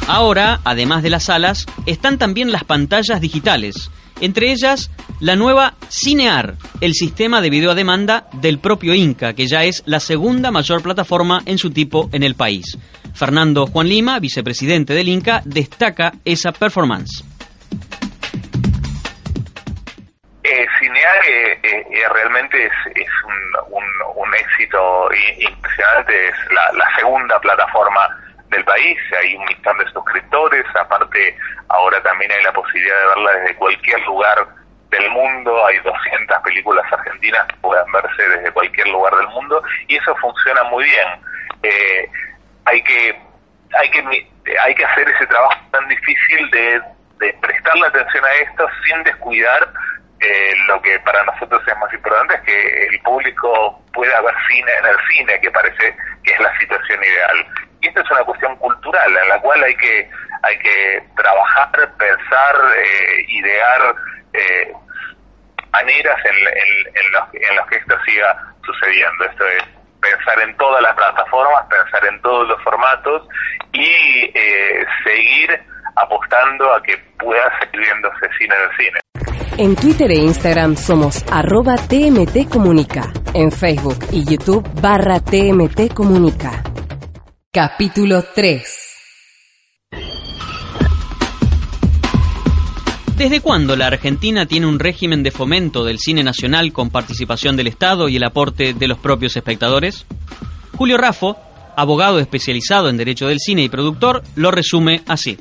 [0.07, 6.55] Ahora, además de las salas, están también las pantallas digitales, entre ellas la nueva Cinear,
[6.81, 10.83] el sistema de video a demanda del propio Inca, que ya es la segunda mayor
[10.83, 12.79] plataforma en su tipo en el país.
[13.15, 17.25] Fernando Juan Lima, vicepresidente del Inca, destaca esa performance.
[20.45, 28.09] Eh, Cinear eh, eh, realmente es, un, éxito impresionante, es la, segunda plataforma
[28.51, 31.37] del país, hay un millón de suscriptores, aparte
[31.69, 34.47] ahora también hay la posibilidad de verla desde cualquier lugar
[34.99, 39.97] del mundo, hay 200 películas argentinas que pueden verse desde cualquier lugar del mundo y
[39.97, 41.09] eso funciona muy bien.
[41.63, 42.09] Eh,
[42.65, 43.17] hay que
[43.79, 44.29] hay que
[44.63, 46.81] hay que hacer ese trabajo tan difícil de,
[47.19, 49.69] de prestarle atención a esto sin descuidar
[50.21, 54.73] eh, lo que para nosotros es más importante es que el público pueda ver cine
[54.81, 57.47] en el cine, que parece que es la situación ideal.
[57.83, 60.11] Y esta es una cuestión cultural en la cual hay que
[60.43, 63.95] hay que trabajar, pensar, eh, idear
[64.33, 64.73] eh,
[65.73, 69.25] maneras en, en, que esto siga sucediendo.
[69.25, 69.63] Esto es
[70.01, 73.29] pensar en todas las plataformas, pensar en todos los formatos
[73.73, 75.61] y eh, seguir
[75.97, 79.01] apostando a que pueda seguir viéndose cine en cine.
[79.59, 83.11] En Twitter e Instagram somos arroba TMT Comunica.
[83.33, 86.63] En Facebook y YouTube barra TMT Comunica.
[87.51, 88.96] Capítulo 3.
[93.17, 97.67] ¿Desde cuándo la Argentina tiene un régimen de fomento del cine nacional con participación del
[97.67, 100.05] Estado y el aporte de los propios espectadores?
[100.77, 101.35] Julio Raffo,
[101.79, 105.39] abogado especializado en Derecho del Cine y productor, lo resume así.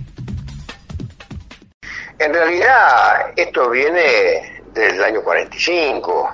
[2.18, 6.30] En realidad, esto viene del año 45,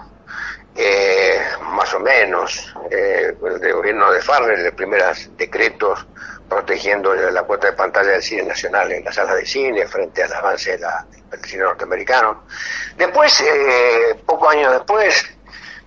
[0.76, 1.40] eh,
[1.74, 6.06] más o menos, eh, el gobierno de Farrell, de primeros decretos
[6.52, 10.34] protegiendo la cuota de pantalla del cine nacional en las salas de cine frente al
[10.34, 12.44] avance del cine norteamericano.
[12.98, 15.34] Después, eh, pocos años después,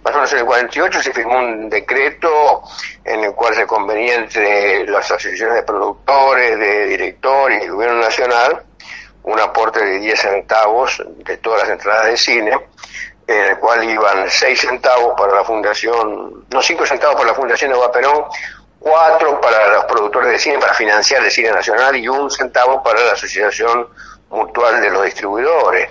[0.02, 2.62] más o menos en el 48, se firmó un decreto
[3.04, 8.00] en el cual se convenía entre las asociaciones de productores, de directores y el gobierno
[8.00, 8.64] nacional
[9.24, 12.52] un aporte de 10 centavos de todas las entradas de cine,
[13.26, 17.72] en el cual iban 6 centavos para la fundación, no 5 centavos para la fundación
[17.72, 18.24] de Perón,
[18.84, 23.00] 4 para los productores de cine para financiar el cine nacional y un centavo para
[23.00, 23.88] la asociación
[24.28, 25.88] mutual de los distribuidores.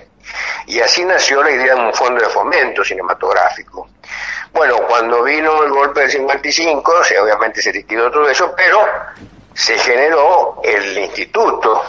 [0.68, 3.90] Y así nació la idea de un fondo de fomento cinematográfico.
[4.54, 8.88] Bueno, cuando vino el golpe del 55, obviamente se liquidó todo eso, pero
[9.56, 11.84] se generó el instituto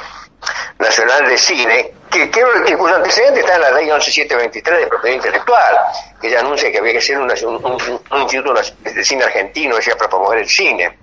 [0.79, 5.77] Nacional de Cine, que, que, cuyo antecedente está en la ley 11723 de propiedad intelectual,
[6.21, 10.39] que ya anuncia que había que ser un, instituto de cine argentino, decía, para promover
[10.39, 10.99] el cine,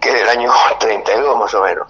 [0.00, 1.88] que es del año 32 más o menos.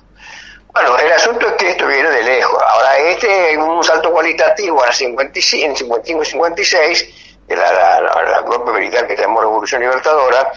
[0.72, 2.60] Bueno, el asunto es que esto viene de lejos.
[2.60, 7.06] Ahora, este un salto cualitativo a la 55, 55 56,
[7.46, 10.50] de la, la, la, golpe militar que llamó Revolución Libertadora,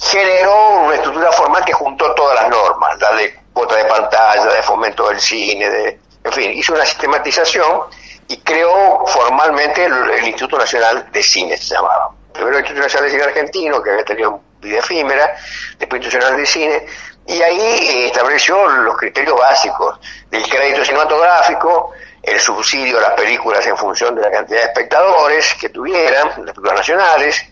[0.00, 4.62] generó una estructura formal que juntó todas las normas, la de cuota de pantalla, de
[4.62, 7.84] fomento del cine, de En fin, hizo una sistematización
[8.28, 12.10] y creó formalmente el, el Instituto Nacional de Cine, se llamaba.
[12.34, 15.34] Primero el Instituto Nacional de Cine Argentino, que había tenido vida efímera,
[15.78, 16.86] después Instituto Nacional de Cine,
[17.28, 21.92] y ahí eh, estableció los criterios básicos del crédito cinematográfico,
[22.22, 26.54] el subsidio a las películas en función de la cantidad de espectadores que tuvieran, las
[26.54, 27.42] películas nacionales,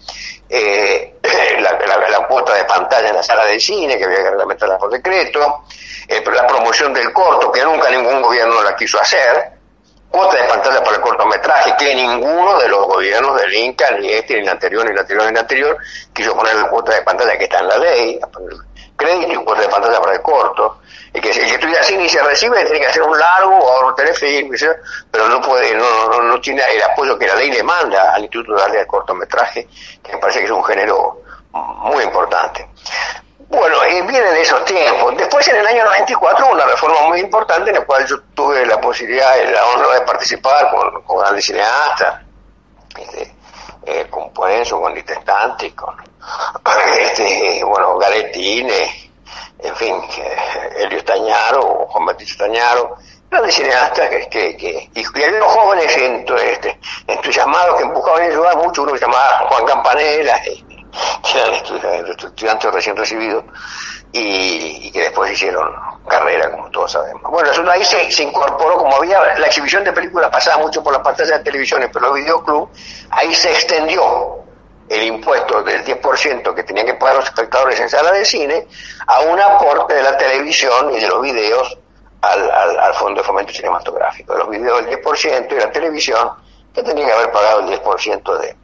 [0.57, 1.15] eh,
[1.61, 4.91] la, la- cuota de pantalla en la sala de cine, que había que reglamentarla por
[4.91, 5.65] decreto,
[6.09, 9.51] eh, la promoción del corto, que nunca ningún gobierno la quiso hacer,
[10.09, 14.35] cuota de pantalla para el cortometraje, que ninguno de los gobiernos del Inca, ni este,
[14.35, 15.77] ni el anterior, ni el anterior, ni el anterior,
[16.13, 18.21] quiso poner la cuota de pantalla que está en la ley,
[18.97, 20.81] crédito y cuota de pantalla para el corto.
[21.13, 23.89] El que, el que estudia cine y se recibe tiene que hacer un largo o
[23.89, 24.51] un telefilm,
[25.11, 28.23] pero no puede, no, no, no tiene el apoyo que la ley le manda al
[28.23, 29.69] Instituto de Darle al cortometraje,
[30.03, 32.69] que me parece que es un género muy importante.
[33.49, 35.17] Bueno, eh, viene de esos tiempos.
[35.17, 38.67] Después, en el año 94, hubo una reforma muy importante en la cual yo tuve
[38.67, 42.23] la posibilidad y la honra de participar con, con grandes cineastas,
[42.99, 43.35] este,
[43.87, 45.95] eh, con con Littestante, con
[47.01, 49.13] este, bueno, Galetine,
[49.59, 49.95] en fin,
[50.77, 52.97] Elio Stañaro, Juan Batista Stañaro,
[53.31, 58.25] grandes cineastas que, que, que y, y había unos jóvenes ento- este, entusiasmados que empujaban
[58.25, 60.65] y ayudaban mucho, uno que se llamaba Juan Campanella, que
[61.39, 63.45] eran estudiantes, estudiantes recién recibidos
[64.13, 65.69] y, y que después hicieron
[66.07, 67.23] carrera, como todos sabemos.
[67.31, 71.03] Bueno, eso ahí se, incorporó, como había la exhibición de películas pasaba mucho por las
[71.03, 72.69] pantallas de televisiones, pero los videoclub,
[73.11, 74.45] ahí se extendió
[74.89, 78.67] el impuesto del 10% que tenían que pagar los espectadores en sala de cine
[79.07, 81.79] a un aporte de la televisión y de los videos
[82.21, 84.35] al, al, Fondo de Fomento Cinematográfico.
[84.35, 86.31] Los videos el 10% y la televisión
[86.75, 88.57] que tenía que haber pagado el 10% de,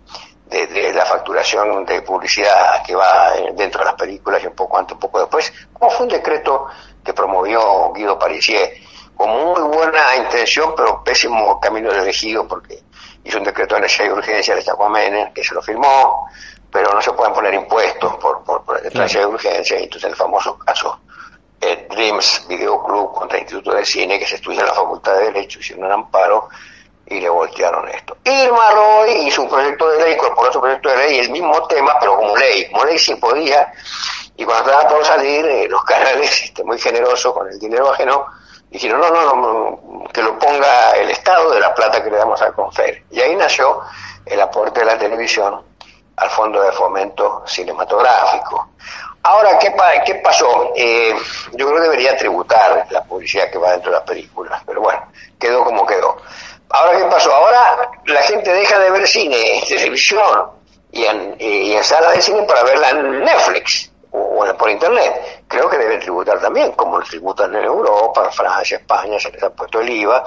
[0.51, 4.55] de, de la facturación de publicidad que va eh, dentro de las películas y un
[4.55, 6.67] poco antes, un poco después, como fue un decreto
[7.05, 8.73] que promovió Guido Parisier,
[9.17, 12.83] con muy buena intención, pero pésimo camino elegido, porque
[13.25, 16.27] hizo un decreto de necesidad y urgencia de Chaco Menem, que se lo firmó,
[16.71, 20.59] pero no se pueden poner impuestos por, por, por necesidad y urgencia, entonces el famoso
[20.59, 21.01] caso
[21.61, 25.17] eh, Dreams Video Club contra el Instituto de Cine, que se estudia en la Facultad
[25.17, 26.49] de Derecho, hicieron un amparo
[27.07, 28.17] y le voltearon esto.
[28.25, 31.97] Irma Roy hizo un proyecto de ley, incorporó su proyecto de ley, el mismo tema,
[31.99, 32.71] pero como ley.
[32.71, 33.73] Como ley sí podía,
[34.41, 38.25] y cuando estaba por salir, eh, los canales, este, muy generosos con el dinero ajeno,
[38.71, 42.41] dijeron, no, no, no, que lo ponga el Estado de la plata que le damos
[42.41, 43.05] al Confer.
[43.11, 43.83] Y ahí nació
[44.25, 45.63] el aporte de la televisión
[46.17, 48.71] al Fondo de Fomento Cinematográfico.
[49.25, 49.75] Ahora, ¿qué,
[50.07, 50.73] qué pasó?
[50.75, 51.15] Eh,
[51.53, 55.03] yo creo que debería tributar la publicidad que va dentro de las películas, pero bueno,
[55.39, 56.17] quedó como quedó.
[56.71, 57.31] Ahora, ¿qué pasó?
[57.31, 60.51] Ahora la gente deja de ver cine en televisión
[60.93, 65.45] y en, y en salas de cine para verla en Netflix o, por internet.
[65.49, 69.51] Creo que deben tributar también, como lo tributan en Europa, Francia, España, se les ha
[69.51, 70.25] puesto el IVA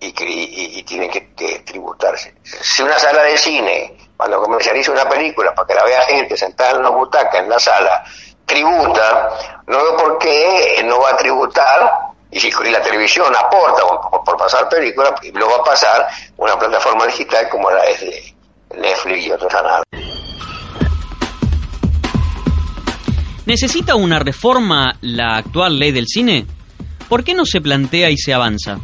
[0.00, 2.34] y, tienen que, tributarse.
[2.42, 6.72] Si una sala de cine, cuando comercializa una película para que la vea gente sentada
[6.72, 8.04] en una butaca en la sala,
[8.44, 9.30] tributa,
[9.66, 11.90] no veo por qué no va a tributar
[12.30, 13.82] y si la televisión aporta
[14.24, 18.34] por, pasar películas, lo va a pasar una plataforma digital como la es
[18.74, 19.84] Netflix y otros canales.
[23.46, 26.44] ¿Necesita una reforma la actual ley del cine?
[27.08, 28.78] ¿Por qué no se plantea y se avanza?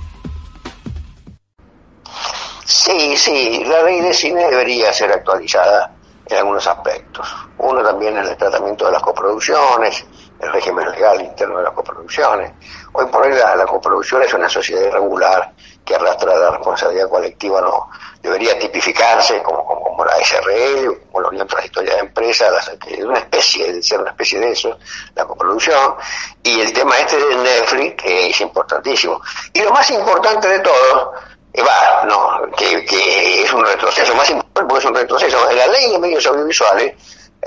[2.65, 5.93] Sí, sí, la ley de cine debería ser actualizada
[6.27, 7.27] en algunos aspectos.
[7.59, 10.07] Uno también es el tratamiento de las coproducciones,
[10.43, 12.53] el régimen legal interno de las coproducciones.
[12.93, 15.53] Hoy por hoy la, coproducción es una sociedad irregular
[15.85, 17.89] que arrastra la responsabilidad colectiva, no
[18.21, 22.71] debería tipificarse como, como, como la SRL, como la Unión Transitoria de Empresas, las-
[23.05, 24.79] una especie, de ser una especie de eso,
[25.15, 25.95] la coproducción,
[26.43, 29.21] y el tema este de Netflix, que es importantísimo.
[29.53, 31.15] Y lo más importante de todo,
[31.53, 35.51] eh, va, no, que, es un retroceso, más importante porque es un retroceso.
[35.51, 36.95] En la ley de medios audiovisuales,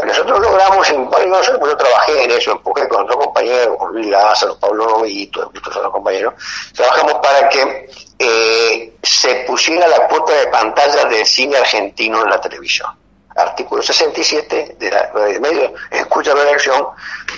[0.03, 4.57] nosotros logramos, en pues yo trabajé en eso, empujé con otros compañeros, con Luis Lázaro,
[4.59, 6.33] Pablo Novito, muchos otros compañeros,
[6.73, 12.41] trabajamos para que eh, se pusiera la cuota de pantalla del cine argentino en la
[12.41, 12.89] televisión.
[13.37, 16.87] Artículo 67 de la de medios, escucha la elección,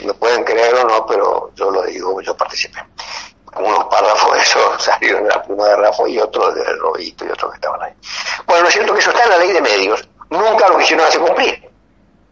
[0.03, 2.79] me pueden creer o no, pero yo lo digo, yo participé
[3.59, 7.29] unos párrafos de eso salieron de la pluma de Rafa y otros de Robito y
[7.29, 7.93] otros que estaban ahí.
[8.45, 11.21] Bueno, lo cierto que eso está en la ley de medios, nunca lo quisieron hacer
[11.21, 11.67] cumplir.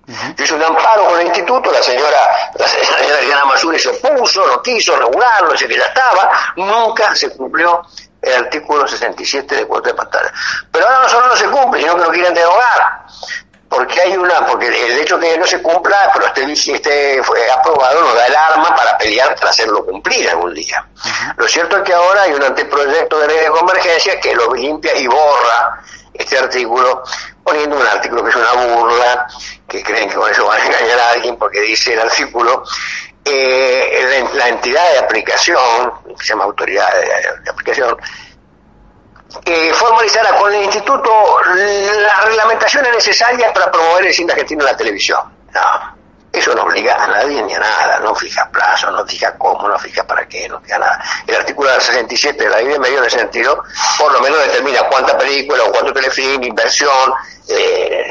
[0.07, 4.45] Yo hice un amparo con el instituto, la señora, la señora Diana Masuri se opuso,
[4.45, 7.81] no quiso regularlo, dice que ya estaba, nunca se cumplió
[8.21, 10.31] el artículo 67 de cuota de pantalla.
[10.71, 13.05] Pero ahora no solo no se cumple, sino que lo quieren derogar.
[13.67, 17.49] porque hay una, porque el hecho de que no se cumpla, pero este esté fue
[17.51, 20.85] aprobado, nos da el arma para pelear para hacerlo cumplir algún día.
[21.35, 24.95] Lo cierto es que ahora hay un anteproyecto de ley de convergencia que lo limpia
[24.95, 25.81] y borra
[26.13, 27.03] este artículo,
[27.45, 29.27] poniendo un artículo que es una burla,
[29.67, 32.63] que creen que con eso van a engañar a alguien porque dice el artículo,
[33.23, 36.87] eh, la, entidad de aplicación, que se llama autoridad
[37.43, 37.95] de aplicación,
[39.45, 41.11] eh, formalizará con el instituto
[41.43, 45.19] las reglamentaciones necesarias para promover el cine argentino en la televisión.
[46.35, 49.77] Eso no obliga a nadie ni a nada, no fija plazo, no fija cómo, no
[49.79, 51.03] fija para qué, no fija nada.
[51.25, 53.63] El artículo 67 de la ley de medios de sentido
[53.97, 57.13] por lo menos determina cuánta película o cuánto telefilm, inversión.
[57.47, 58.05] Eh,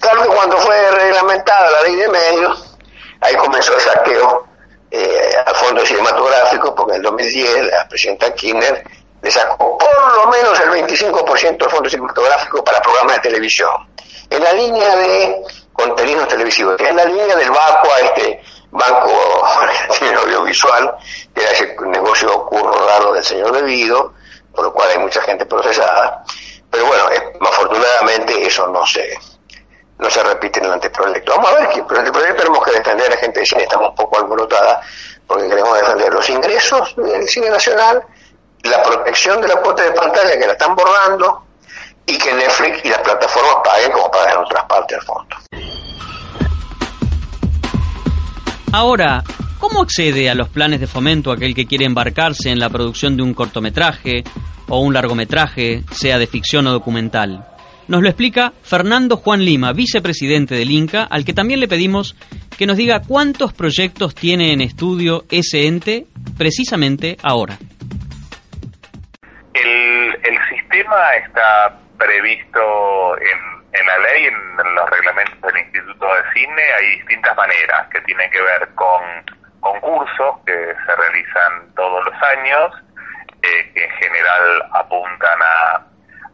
[0.00, 2.76] claro que cuando fue reglamentada la ley de medios,
[3.20, 4.46] ahí comenzó el saqueo
[4.90, 8.84] eh, al fondo cinematográfico, porque en el 2010 la presidenta Kirchner
[9.20, 13.88] le sacó por lo menos el 25% del fondo cinematográfico para programas de televisión.
[14.30, 15.42] En la línea de
[15.78, 20.96] contenidos televisivos, en la línea del BACO a este Banco Argentino Audiovisual,
[21.34, 24.14] que era ese negocio curro raro del señor Debido,
[24.52, 26.24] por lo cual hay mucha gente procesada.
[26.70, 27.04] Pero bueno,
[27.40, 29.16] afortunadamente eso no se
[29.98, 31.32] no se repite en el anteproyecto.
[31.34, 33.88] Vamos a ver que, pero anteproyecto tenemos que defender a la gente de cine, estamos
[33.88, 34.80] un poco alborotada,
[35.26, 38.04] porque queremos defender los ingresos del cine nacional
[38.64, 41.44] la protección de la cuota de pantalla que la están borrando
[42.06, 45.36] y que Netflix y las plataformas paguen como pagan en otras partes del fondo.
[48.78, 49.24] Ahora,
[49.58, 53.24] ¿cómo accede a los planes de fomento aquel que quiere embarcarse en la producción de
[53.24, 54.22] un cortometraje
[54.68, 57.44] o un largometraje, sea de ficción o documental?
[57.88, 62.14] Nos lo explica Fernando Juan Lima, vicepresidente del INCA, al que también le pedimos
[62.56, 66.06] que nos diga cuántos proyectos tiene en estudio ese ente
[66.36, 67.58] precisamente ahora.
[69.54, 72.60] El, sistema está previsto
[73.18, 76.62] en, la ley, en, los reglamentos del Instituto de Cine.
[76.78, 79.02] Hay distintas maneras que tienen que ver con
[79.60, 82.72] concursos que se realizan todos los años,
[83.42, 85.82] eh, que en general apuntan a,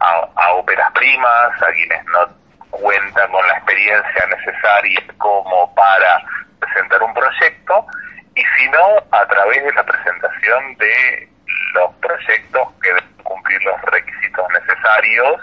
[0.01, 2.29] a, óperas primas, a quienes no
[2.71, 6.23] cuentan con la experiencia necesaria como para
[6.61, 7.87] presentar un proyecto,
[8.35, 11.29] y si no, a través de la presentación de
[11.75, 15.41] los proyectos que deben cumplir los requisitos necesarios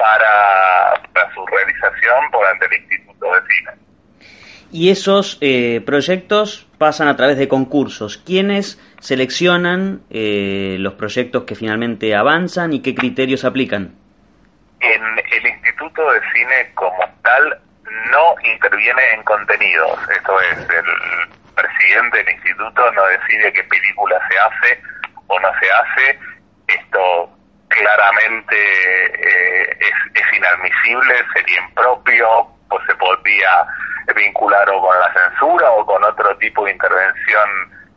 [0.00, 3.70] para, su realización por ante el Instituto de Cine.
[4.72, 8.18] Y esos eh, proyectos pasan a través de concursos.
[8.18, 13.94] ¿Quiénes seleccionan eh, los proyectos que finalmente avanzan y qué criterios aplican?
[14.80, 17.60] En el Instituto de Cine como tal
[18.10, 19.98] no interviene en contenidos.
[20.16, 24.82] Esto es, el presidente del instituto no decide qué película se hace
[25.26, 26.18] o no se hace,
[26.68, 27.30] esto
[27.70, 33.66] claramente eh, es, inadmisible, sería impropio, pues se podría
[34.14, 37.48] vincular o con la censura o con otro tipo de intervención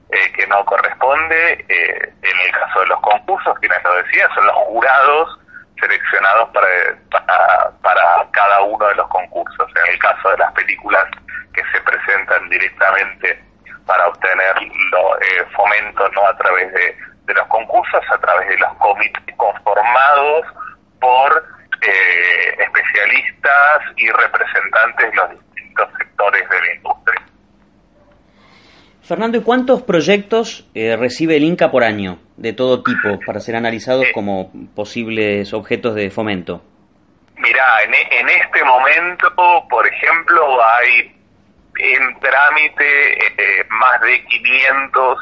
[0.09, 1.65] eh, que no corresponde.
[1.67, 5.39] Eh, en el caso de los concursos, quienes lo decían, son los jurados
[5.80, 9.69] seleccionados para, para, cada uno de los concursos.
[9.76, 11.05] En el caso de las películas
[11.53, 13.43] que se presentan directamente
[13.86, 14.55] para obtener
[14.91, 15.17] lo,
[15.55, 20.45] fomento no a través de de los concursos a través de los comités conformados
[20.99, 21.43] por
[21.82, 27.21] eh, especialistas y representantes de los distintos sectores de la industria.
[29.01, 33.57] Fernando, ¿y cuántos proyectos eh, recibe el Inca por año de todo tipo para ser
[33.57, 36.63] analizados eh, como posibles objetos de fomento?
[37.36, 39.28] Mira, en, este momento,
[39.69, 41.13] por ejemplo, hay
[41.80, 45.17] en trámite más de 500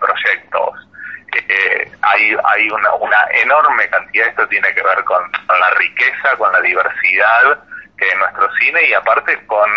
[0.00, 0.88] proyectos
[1.48, 6.52] eh, hay, hay una, una enorme cantidad, esto tiene que ver con, la riqueza, con
[6.52, 7.58] la diversidad
[7.96, 9.70] que hay nuestro cine y aparte con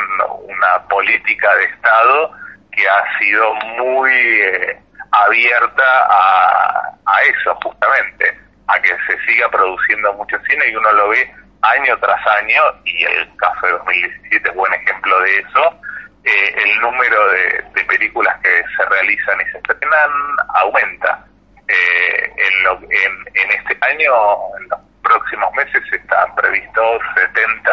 [0.44, 2.32] una política de Estado
[2.72, 4.80] que ha sido muy eh,
[5.12, 11.32] abierta a, eso justamente, a que se siga produciendo mucho cine y uno lo ve
[11.62, 15.80] año tras año y el caso de 2017 es buen ejemplo de eso.
[16.24, 20.12] Eh, el número de películas que se realizan y se estrenan
[20.56, 21.28] aumenta
[21.68, 24.14] eh, en, este año,
[24.60, 27.72] en los próximos meses, están previstos 70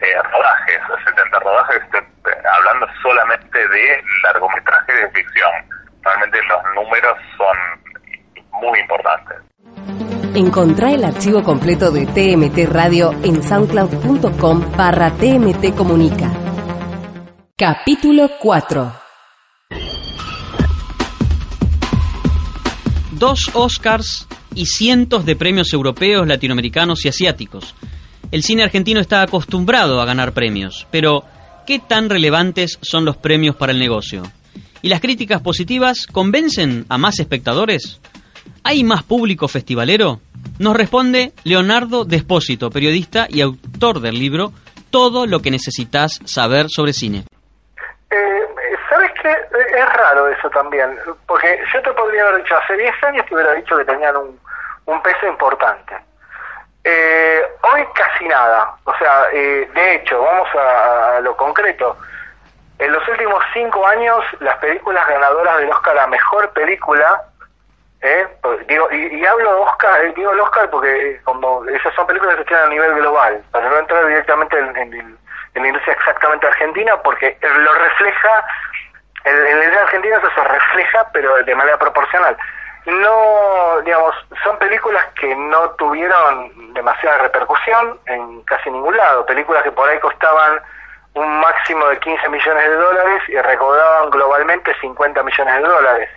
[0.00, 5.50] eh, rodajes, 70 rodajes, eh, hablando solamente de largometraje de ficción.
[6.02, 7.56] Realmente los números son
[8.60, 9.38] muy importantes.
[10.34, 16.30] Encontrá el archivo completo de TMT Radio en soundcloud.com barra TMT Comunica.
[17.56, 19.09] Capítulo 4
[23.20, 27.74] dos Oscars y cientos de premios europeos, latinoamericanos y asiáticos.
[28.32, 31.24] El cine argentino está acostumbrado a ganar premios, pero
[31.66, 34.22] ¿qué tan relevantes son los premios para el negocio?
[34.80, 38.00] ¿Y las críticas positivas convencen a más espectadores?
[38.64, 40.20] ¿Hay más público festivalero?
[40.58, 44.54] Nos responde Leonardo Despósito, periodista y autor del libro
[44.88, 47.24] Todo lo que necesitas saber sobre cine.
[48.10, 48.59] Eh.
[49.30, 53.52] Es raro eso también, porque yo te podría haber dicho, hace 10 años te hubiera
[53.52, 54.40] dicho que tenían un,
[54.86, 55.96] un peso importante.
[56.84, 61.96] Eh, hoy casi nada, o sea, eh, de hecho, vamos a, a lo concreto,
[62.80, 67.22] en los últimos cinco años, las películas ganadoras del Oscar a Mejor Película,
[68.00, 68.26] ¿eh?
[68.66, 72.06] digo, y, y hablo de Oscar, eh, digo el Oscar porque eh, como esas son
[72.06, 75.68] películas que se tienen a nivel global, para no entrar directamente en, en, en la
[75.68, 78.44] industria exactamente argentina, porque lo refleja,
[79.24, 82.36] en, la industria argentina eso se refleja, pero de manera proporcional.
[82.86, 89.72] No, digamos, son películas que no tuvieron demasiada repercusión en casi ningún lado, películas que
[89.72, 90.60] por ahí costaban
[91.14, 96.10] un máximo de 15 millones de dólares y recaudaban globalmente 50 millones de dólares.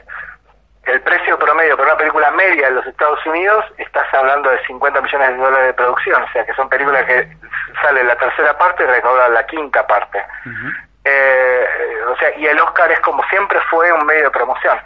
[0.85, 5.01] El precio promedio para una película media en los Estados Unidos, estás hablando de 50
[5.01, 7.27] millones de dólares de producción, o sea que son películas que
[7.81, 10.23] sale la tercera parte y recaudan la quinta parte.
[11.05, 11.67] Eh,
[12.07, 14.79] o sea, y el Oscar es como siempre fue un medio de promoción.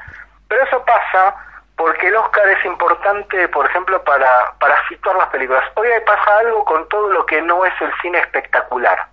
[0.47, 1.36] Pero eso pasa
[1.76, 5.63] porque el Oscar es importante, por ejemplo, para, para situar las películas.
[5.76, 9.07] Hoy pasa algo con todo lo que no es el cine espectacular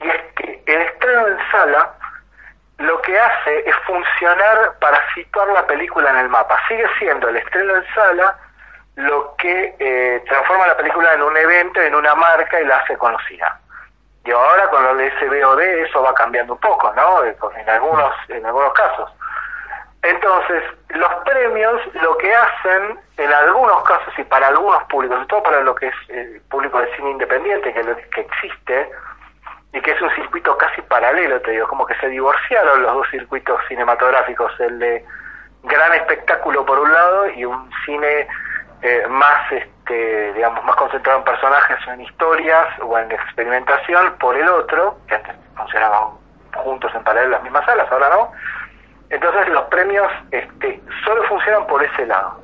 [0.00, 1.94] y es que el estreno en sala
[2.78, 6.58] lo que hace es funcionar para situar la película en el mapa.
[6.66, 8.38] Sigue siendo el estreno en sala
[8.96, 12.96] lo que eh, transforma la película en un evento, en una marca y la hace
[12.96, 13.59] conocida.
[14.24, 17.24] Y ahora con lo de SBOD eso va cambiando un poco, ¿no?
[17.24, 19.10] En algunos, en algunos casos.
[20.02, 25.42] Entonces, los premios lo que hacen, en algunos casos y para algunos públicos, sobre todo
[25.42, 28.90] para lo que es el público de cine independiente que, lo, que existe,
[29.72, 33.06] y que es un circuito casi paralelo, te digo, como que se divorciaron los dos
[33.10, 35.04] circuitos cinematográficos, el de
[35.62, 38.26] gran espectáculo por un lado y un cine
[38.82, 44.36] eh, más, este, digamos, más concentrado en personajes o en historias o en experimentación por
[44.36, 46.10] el otro, que antes funcionaban
[46.54, 48.32] juntos en paralelo las mismas salas, ahora no.
[49.10, 52.40] Entonces los premios este, solo funcionan por ese lado.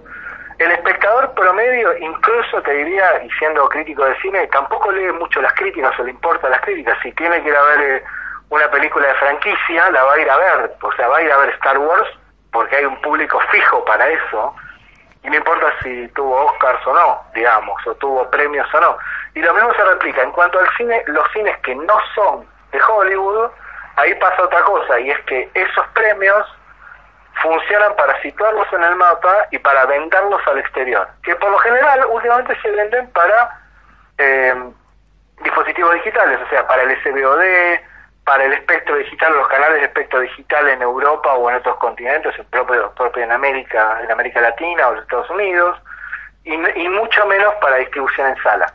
[0.58, 5.52] El espectador promedio, incluso te diría, y siendo crítico de cine, tampoco lee mucho las
[5.52, 6.98] críticas o le importa las críticas.
[7.02, 8.04] Si tiene que ir a ver eh,
[8.48, 10.76] una película de franquicia, la va a ir a ver.
[10.80, 12.08] O sea, va a ir a ver Star Wars
[12.52, 14.54] porque hay un público fijo para eso.
[15.26, 18.96] Y no importa si tuvo Oscars o no, digamos, o tuvo premios o no.
[19.34, 20.22] Y lo mismo se replica.
[20.22, 23.50] En cuanto al cine, los cines que no son de Hollywood,
[23.96, 26.46] ahí pasa otra cosa, y es que esos premios
[27.42, 32.06] funcionan para situarlos en el mapa y para venderlos al exterior, que por lo general
[32.08, 33.60] últimamente se venden para
[34.18, 34.54] eh,
[35.42, 37.80] dispositivos digitales, o sea, para el SBOD,
[38.26, 42.36] para el espectro digital, los canales de espectro digital en Europa o en otros continentes,
[42.36, 45.78] en propio, propio en América, en América Latina o en Estados Unidos,
[46.42, 48.66] y, y mucho menos para distribución en sala.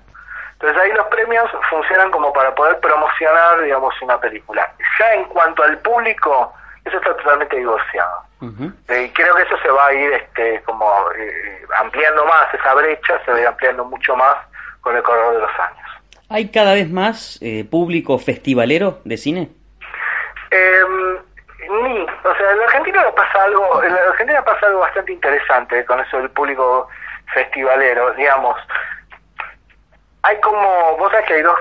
[0.53, 4.71] Entonces ahí los premios funcionan como para poder promocionar, digamos, una película.
[4.97, 6.53] Ya en cuanto al público,
[6.85, 8.23] eso está totalmente divorciado.
[8.87, 13.19] Eh, creo que eso se va a ir este, como eh, ampliando más, esa brecha
[13.25, 14.37] se va a ir ampliando mucho más
[14.79, 15.80] con el correr de los años.
[16.31, 19.49] ¿Hay cada vez más eh, público festivalero de cine?
[20.49, 20.81] Eh,
[21.83, 25.99] ni, o sea, en Argentina pasa algo, en la Argentina pasa algo bastante interesante con
[25.99, 26.87] eso del público
[27.33, 28.55] festivalero, digamos.
[30.23, 31.59] Hay como, vos sabés que hay dos,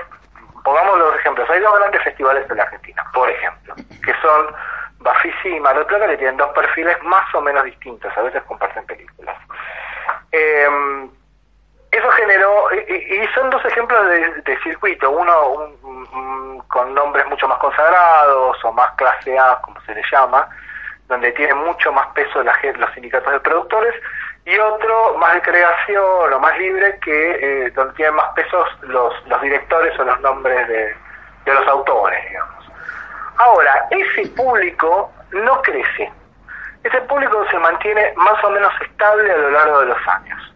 [0.63, 4.55] pongamos los ejemplos, hay dos grandes festivales en la Argentina, por ejemplo, que son
[4.99, 8.41] Bafisi y Mar del Plata, que tienen dos perfiles más o menos distintos, a veces
[8.43, 9.35] comparten películas.
[10.31, 11.20] Generó,
[12.91, 18.71] y, son dos ejemplos de, circuito, uno un, un, con nombres mucho más consagrados o
[18.71, 20.47] más clase A, como se le llama,
[21.07, 23.93] donde tiene mucho más peso la, los sindicatos de productores,
[24.45, 29.13] y otro más de creación o más libre, que eh, donde tienen más pesos los,
[29.27, 30.95] los directores o los nombres de,
[31.45, 32.65] de los autores, digamos.
[33.37, 36.11] Ahora, ese público no crece.
[36.83, 40.53] Ese público se mantiene más o menos estable a lo largo de los años.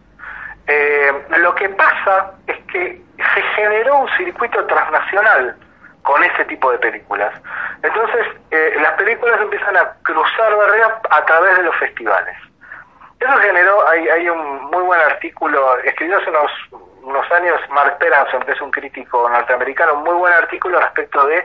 [0.68, 5.56] Eh, lo que pasa es que se generó un circuito transnacional
[6.02, 7.32] con ese tipo de películas.
[7.82, 12.36] Entonces, eh, las películas empiezan a cruzar barreras a través de los festivales.
[13.18, 16.50] Eso generó, hay, hay un muy buen artículo, escribió hace unos,
[17.02, 21.44] unos años Mark Peranson, que es un crítico norteamericano, un muy buen artículo respecto de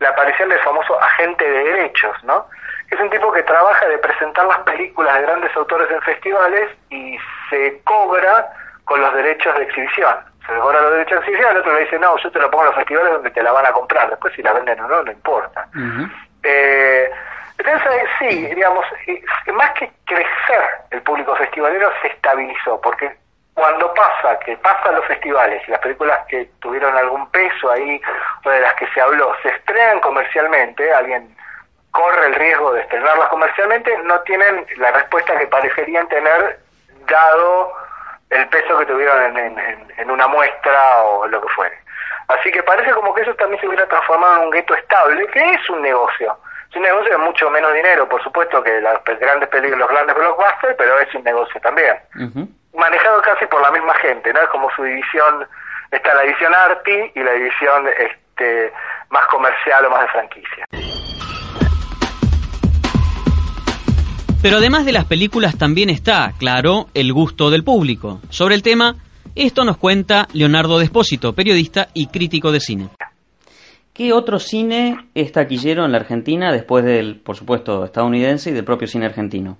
[0.00, 2.46] la aparición del famoso agente de derechos, ¿no?
[2.90, 7.16] Es un tipo que trabaja de presentar las películas de grandes autores en festivales y
[7.52, 8.50] se cobra
[8.84, 10.16] con los derechos de exhibición.
[10.46, 12.50] se le cobra los derechos de exhibición, el otro le dice, no, yo te lo
[12.50, 14.88] pongo en los festivales donde te la van a comprar, después si la venden o
[14.88, 15.68] no, no importa.
[16.42, 17.10] Eh,
[17.58, 18.84] entonces, sí, digamos,
[19.54, 23.14] más que crecer el público festivalero, se estabilizó, porque
[23.54, 28.00] cuando pasa, que pasan los festivales y las películas que tuvieron algún peso ahí,
[28.44, 31.36] o de las que se habló, se estrenan comercialmente, alguien
[31.92, 36.58] corre el riesgo de estrenarlas comercialmente, no tienen la respuesta que parecerían tener
[37.06, 37.72] dado
[38.30, 39.58] el peso que tuvieron en,
[39.96, 41.78] en una muestra o lo que fuere.
[42.28, 45.54] Así que parece como que eso también se hubiera transformado en un gueto estable, que
[45.54, 46.36] es un negocio
[46.72, 50.16] es un negocio de mucho menos dinero, por supuesto, que las grandes películas, los grandes
[50.16, 51.96] blockbusters, pero es un negocio también.
[52.72, 54.40] Manejado casi por la misma gente, ¿no?
[54.40, 55.46] Es como su división,
[55.90, 58.72] está la división Arti y la división este,
[59.10, 60.64] más comercial o más de franquicia.
[64.42, 68.18] Pero además de las películas también está, claro, el gusto del público.
[68.28, 68.96] Sobre el tema,
[69.36, 72.88] esto nos cuenta Leonardo Despósito, periodista y crítico de cine.
[73.94, 78.64] ¿Qué otro cine es taquillero en la Argentina después del, por supuesto, estadounidense y del
[78.64, 79.58] propio cine argentino?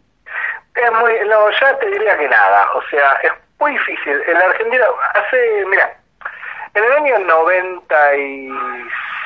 [0.74, 3.30] Es muy, no, ya te diría que nada, o sea, es
[3.60, 4.14] muy difícil.
[4.26, 5.96] En la Argentina, hace, mira,
[6.74, 7.18] en el año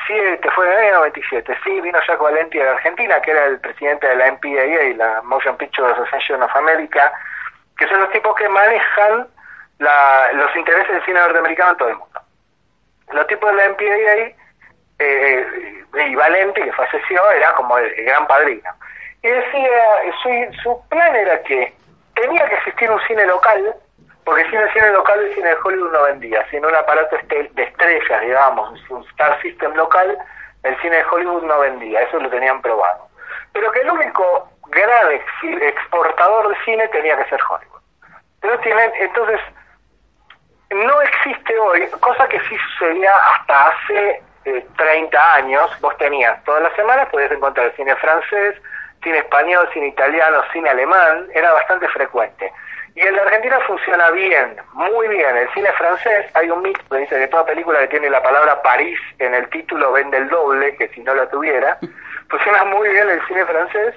[0.07, 3.59] 97, fue en el año 97, sí, vino Jack Valenti la Argentina, que era el
[3.59, 7.11] presidente de la MPAA, la Motion Picture Association of America,
[7.77, 9.27] que son los tipos que manejan
[9.79, 12.21] la, los intereses del cine norteamericano en todo el mundo.
[13.11, 14.35] Los tipos de la MPAA
[14.99, 18.69] eh, y Valente, que falleció, era como el, gran padrino.
[19.21, 19.81] Y decía,
[20.23, 21.73] su, su plan era que
[22.15, 23.75] tenía que existir un cine local,
[24.27, 27.63] porque sin el cine local el cine de Hollywood no vendía, sin un aparato de
[27.63, 30.17] estrellas, digamos, un Star System local,
[30.63, 33.07] el cine de Hollywood no vendía, eso lo tenían probado.
[33.53, 35.13] Pero que el único gran
[35.61, 37.79] exportador de cine tenía que ser Hollywood.
[38.41, 39.39] Entonces, tienen, entonces
[40.71, 44.23] no existe hoy, cosa que sí sucedía hasta hace
[44.75, 48.61] 30 años, vos tenías todas las semanas, podías encontrar cine francés,
[49.01, 52.51] cine español, cine italiano, cine alemán, era bastante frecuente.
[52.97, 55.37] Y en la Argentina funciona bien, muy bien.
[55.37, 58.59] El cine francés, hay un mito que dice que toda película que tiene la palabra
[58.63, 61.77] París en el título vende el doble que si no la tuviera.
[62.27, 63.93] Funciona muy bien el cine francés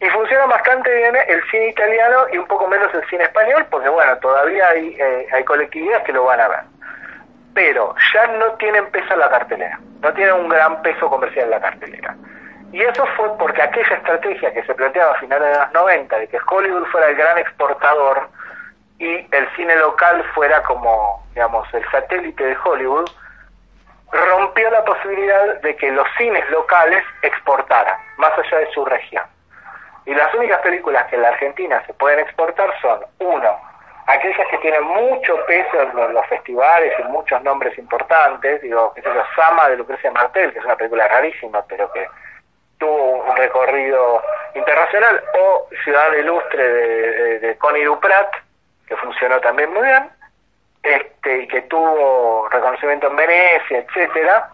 [0.00, 3.88] y funciona bastante bien el cine italiano y un poco menos el cine español, porque
[3.88, 6.60] bueno, todavía hay, eh, hay colectividades que lo van a ver
[7.54, 11.50] pero ya no tienen peso en la cartelera, no tienen un gran peso comercial en
[11.50, 12.16] la cartelera.
[12.72, 16.28] Y eso fue porque aquella estrategia que se planteaba a finales de los 90, de
[16.28, 18.28] que Hollywood fuera el gran exportador
[18.98, 23.10] y el cine local fuera como, digamos, el satélite de Hollywood,
[24.12, 29.24] rompió la posibilidad de que los cines locales exportaran, más allá de su región.
[30.06, 33.58] Y las únicas películas que en la Argentina se pueden exportar son, uno,
[34.06, 39.06] aquellas que tienen mucho peso en los, festivales y muchos nombres importantes, digo, que es
[39.36, 42.06] Sama de Lucrecia Martel, que es una película rarísima, pero que
[42.80, 44.20] tuvo un recorrido
[44.54, 48.34] internacional, o Ciudad Ilustre de, de, Connie Duprat,
[48.88, 50.10] que funcionó también muy bien,
[50.82, 54.50] este, y que tuvo reconocimiento en Venecia, etcétera.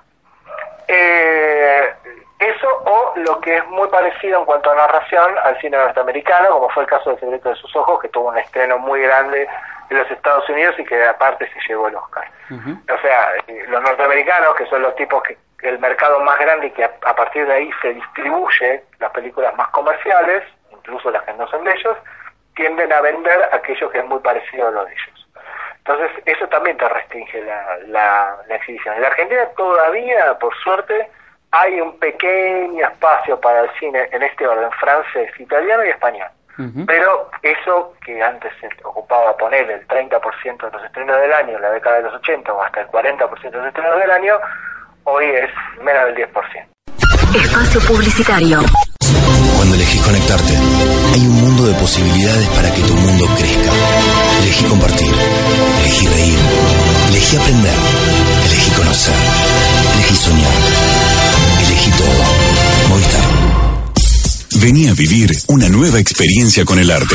[0.88, 1.94] Eh,
[2.38, 6.68] eso o lo que es muy parecido en cuanto a narración al cine norteamericano, como
[6.70, 9.48] fue el caso de Secreto de sus Ojos, que tuvo un estreno muy grande
[9.88, 12.28] en los Estados Unidos y que aparte se llevó el Oscar.
[12.50, 13.32] O sea,
[13.68, 17.46] los norteamericanos, que son los tipos que el mercado más grande y que a, partir
[17.46, 21.96] de ahí se distribuye las películas más comerciales, incluso las que no son de ellos,
[22.54, 25.28] tienden a vender aquello que es muy parecido a lo de ellos.
[25.78, 28.96] Entonces, eso también te restringe la, la, la exhibición.
[28.96, 31.08] En la Argentina todavía, por suerte,
[31.52, 36.28] hay un pequeño espacio para el cine en este orden, francés, italiano y español.
[36.86, 41.60] Pero eso que antes se ocupaba poner el 30% de los estrenos del año en
[41.62, 44.40] la década de los 80 o hasta el 40% de los estrenos del año,
[45.06, 47.44] hoy es menos del 10%.
[47.44, 48.60] Espacio Publicitario.
[49.56, 50.52] Cuando elegís conectarte,
[51.14, 53.72] hay un mundo de posibilidades para que tu mundo crezca.
[54.42, 55.14] Elegí compartir,
[55.80, 56.38] elegí reír,
[57.08, 57.74] elegí aprender,
[58.46, 59.14] elegí conocer,
[64.66, 67.14] Vení a vivir una nueva experiencia con el arte.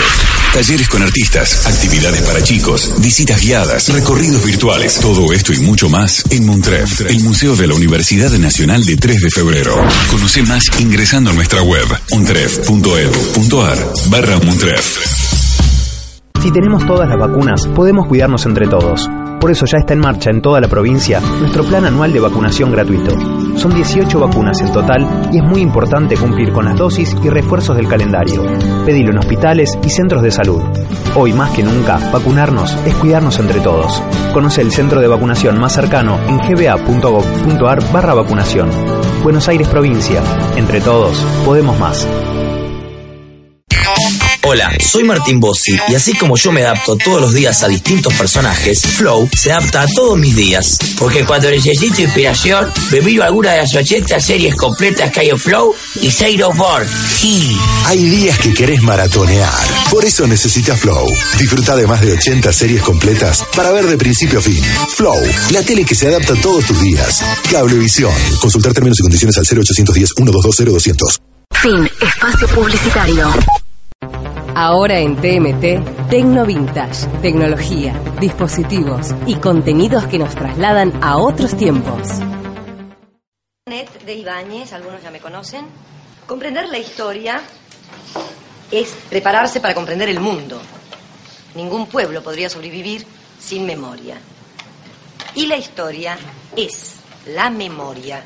[0.54, 6.24] Talleres con artistas, actividades para chicos, visitas guiadas, recorridos virtuales, todo esto y mucho más
[6.30, 9.76] en Montref, el Museo de la Universidad Nacional de 3 de Febrero.
[10.10, 15.00] Conoce más ingresando a nuestra web, montref.edu.ar barra Montref.
[16.42, 19.10] Si tenemos todas las vacunas, podemos cuidarnos entre todos.
[19.42, 22.72] Por eso ya está en marcha en toda la provincia nuestro plan anual de vacunación
[22.72, 23.18] gratuito.
[23.58, 27.76] Son 18 vacunas en total y es muy importante cumplir con las dosis y refuerzos
[27.76, 28.44] del calendario.
[28.86, 30.62] Pedilo en hospitales y centros de salud.
[31.16, 34.02] Hoy más que nunca, vacunarnos es cuidarnos entre todos.
[34.32, 38.70] Conoce el centro de vacunación más cercano en gba.gov.ar barra vacunación.
[39.24, 40.22] Buenos Aires Provincia.
[40.56, 42.08] Entre todos, podemos más.
[44.44, 48.12] Hola, soy Martín Bossi y así como yo me adapto todos los días a distintos
[48.16, 50.80] personajes, Flow se adapta a todos mis días.
[50.98, 55.40] Porque cuando necesito inspiración, me miro alguna de las 80 series completas que hay en
[55.40, 56.88] Flow y Zero Board.
[57.20, 57.56] Sí.
[57.86, 59.54] Hay días que querés maratonear.
[59.92, 61.08] Por eso necesitas Flow.
[61.38, 64.64] Disfruta de más de 80 series completas para ver de principio a fin.
[64.96, 65.22] Flow,
[65.52, 67.24] la tele que se adapta a todos tus días.
[67.52, 68.14] Cablevisión.
[68.40, 71.20] Consultar términos y condiciones al 0810 1220 200.
[71.62, 71.90] Fin.
[72.02, 73.32] Espacio publicitario.
[74.56, 82.20] Ahora en TMT, Tecno Vintage, tecnología, dispositivos y contenidos que nos trasladan a otros tiempos.
[83.66, 85.66] Net de Ibáñez, algunos ya me conocen.
[86.28, 87.40] Comprender la historia
[88.70, 90.62] es prepararse para comprender el mundo.
[91.56, 93.06] Ningún pueblo podría sobrevivir
[93.40, 94.18] sin memoria.
[95.34, 96.18] Y la historia
[96.58, 96.96] es
[97.26, 98.22] la memoria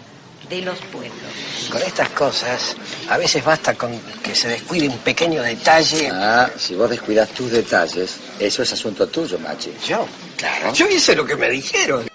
[0.49, 1.69] de los pueblos.
[1.69, 2.75] Con estas cosas,
[3.09, 6.09] a veces basta con que se descuide un pequeño detalle.
[6.11, 9.73] Ah, si vos descuidas tus detalles, eso es asunto tuyo, Machi.
[9.85, 10.07] ¿Yo?
[10.37, 10.73] Claro.
[10.73, 12.07] Yo hice lo que me dijeron.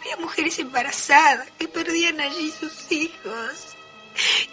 [0.00, 3.76] Había mujeres embarazadas que perdían allí sus hijos.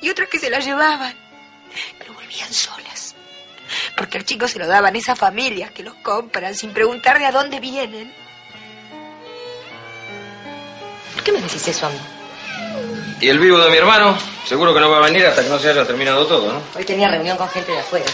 [0.01, 1.15] Y otras que se las llevaban,
[1.97, 3.15] pero volvían solas.
[3.97, 7.31] Porque al chico se lo daban esas familias que los compran sin preguntar de a
[7.31, 8.13] dónde vienen.
[11.13, 11.99] ¿Por qué me decís eso a mí?
[13.21, 15.57] Y el vivo de mi hermano, seguro que no va a venir hasta que no
[15.57, 16.61] se haya terminado todo, ¿no?
[16.75, 18.05] Hoy tenía reunión con gente de afuera.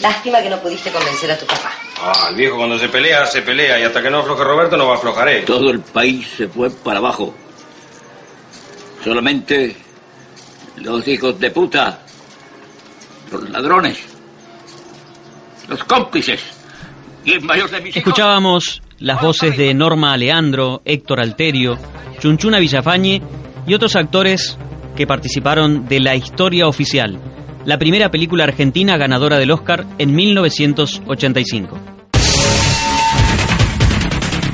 [0.00, 1.72] Lástima que no pudiste convencer a tu papá.
[2.00, 4.86] Ah, el viejo cuando se pelea, se pelea y hasta que no afloje Roberto no
[4.86, 5.44] va a aflojar él.
[5.44, 7.34] Todo el país se fue para abajo.
[9.02, 9.76] Solamente
[10.76, 12.00] los hijos de puta,
[13.32, 13.98] los ladrones,
[15.66, 16.40] los cómplices
[17.24, 18.08] y el mayor de mis hijos.
[18.08, 21.78] Escuchábamos las voces de Norma Leandro, Héctor Alterio,
[22.18, 23.22] Chunchuna Villafañe
[23.66, 24.58] y otros actores
[24.96, 27.18] que participaron de La Historia Oficial,
[27.64, 31.97] la primera película argentina ganadora del Oscar en 1985.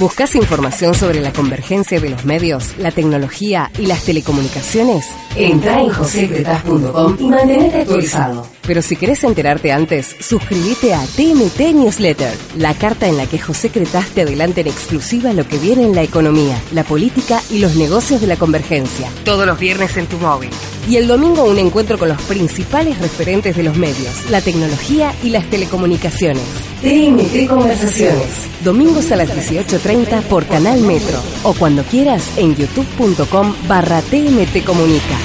[0.04, 5.06] ¿Buscas información sobre la convergencia de los medios, la tecnología y las telecomunicaciones?
[5.34, 8.46] Entra en josecretas.com y mantenete actualizado.
[8.66, 13.70] Pero si querés enterarte antes, suscríbete a TMT Newsletter, la carta en la que José
[13.70, 17.74] Cretás te adelanta en exclusiva lo que viene en la economía, la política y los
[17.76, 19.08] negocios de la convergencia.
[19.24, 20.50] Todos los viernes en tu móvil.
[20.88, 25.30] Y el domingo un encuentro con los principales referentes de los medios, la tecnología y
[25.30, 26.42] las telecomunicaciones.
[26.82, 28.48] TMT Conversaciones.
[28.62, 31.18] Domingos a las 18.30 por Canal Metro.
[31.42, 35.16] O cuando quieras en youtube.com barra TMT Comunica.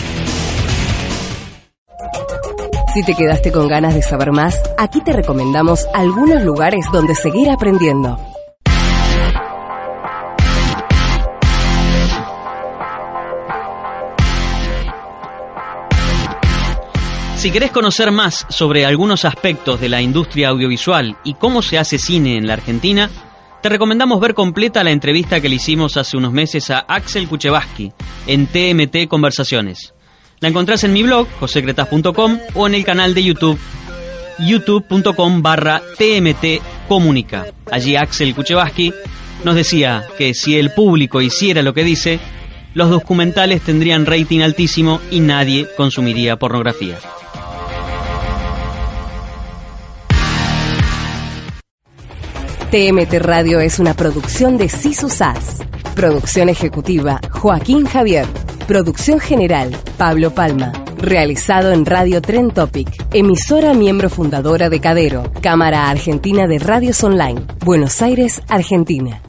[2.94, 7.50] Si te quedaste con ganas de saber más, aquí te recomendamos algunos lugares donde seguir
[7.50, 8.18] aprendiendo.
[17.40, 21.98] Si querés conocer más sobre algunos aspectos de la industria audiovisual y cómo se hace
[21.98, 23.10] cine en la Argentina,
[23.62, 27.94] te recomendamos ver completa la entrevista que le hicimos hace unos meses a Axel Kuchevaski
[28.28, 29.94] en TMT Conversaciones.
[30.42, 33.58] La encontrás en mi blog, josecretas.com o en el canal de YouTube,
[34.40, 37.46] youtube.com barra TMT Comunica.
[37.72, 38.94] Allí Axel Kuchevaski
[39.46, 42.20] nos decía que si el público hiciera lo que dice,
[42.74, 47.00] los documentales tendrían rating altísimo y nadie consumiría pornografía.
[52.72, 55.58] TMT Radio es una producción de Sisu SAS.
[55.96, 58.28] Producción ejecutiva Joaquín Javier.
[58.68, 60.72] Producción general Pablo Palma.
[61.00, 62.88] Realizado en Radio Tren Topic.
[63.12, 65.32] Emisora miembro fundadora de Cadero.
[65.42, 67.42] Cámara Argentina de Radios Online.
[67.66, 69.20] Buenos Aires, Argentina.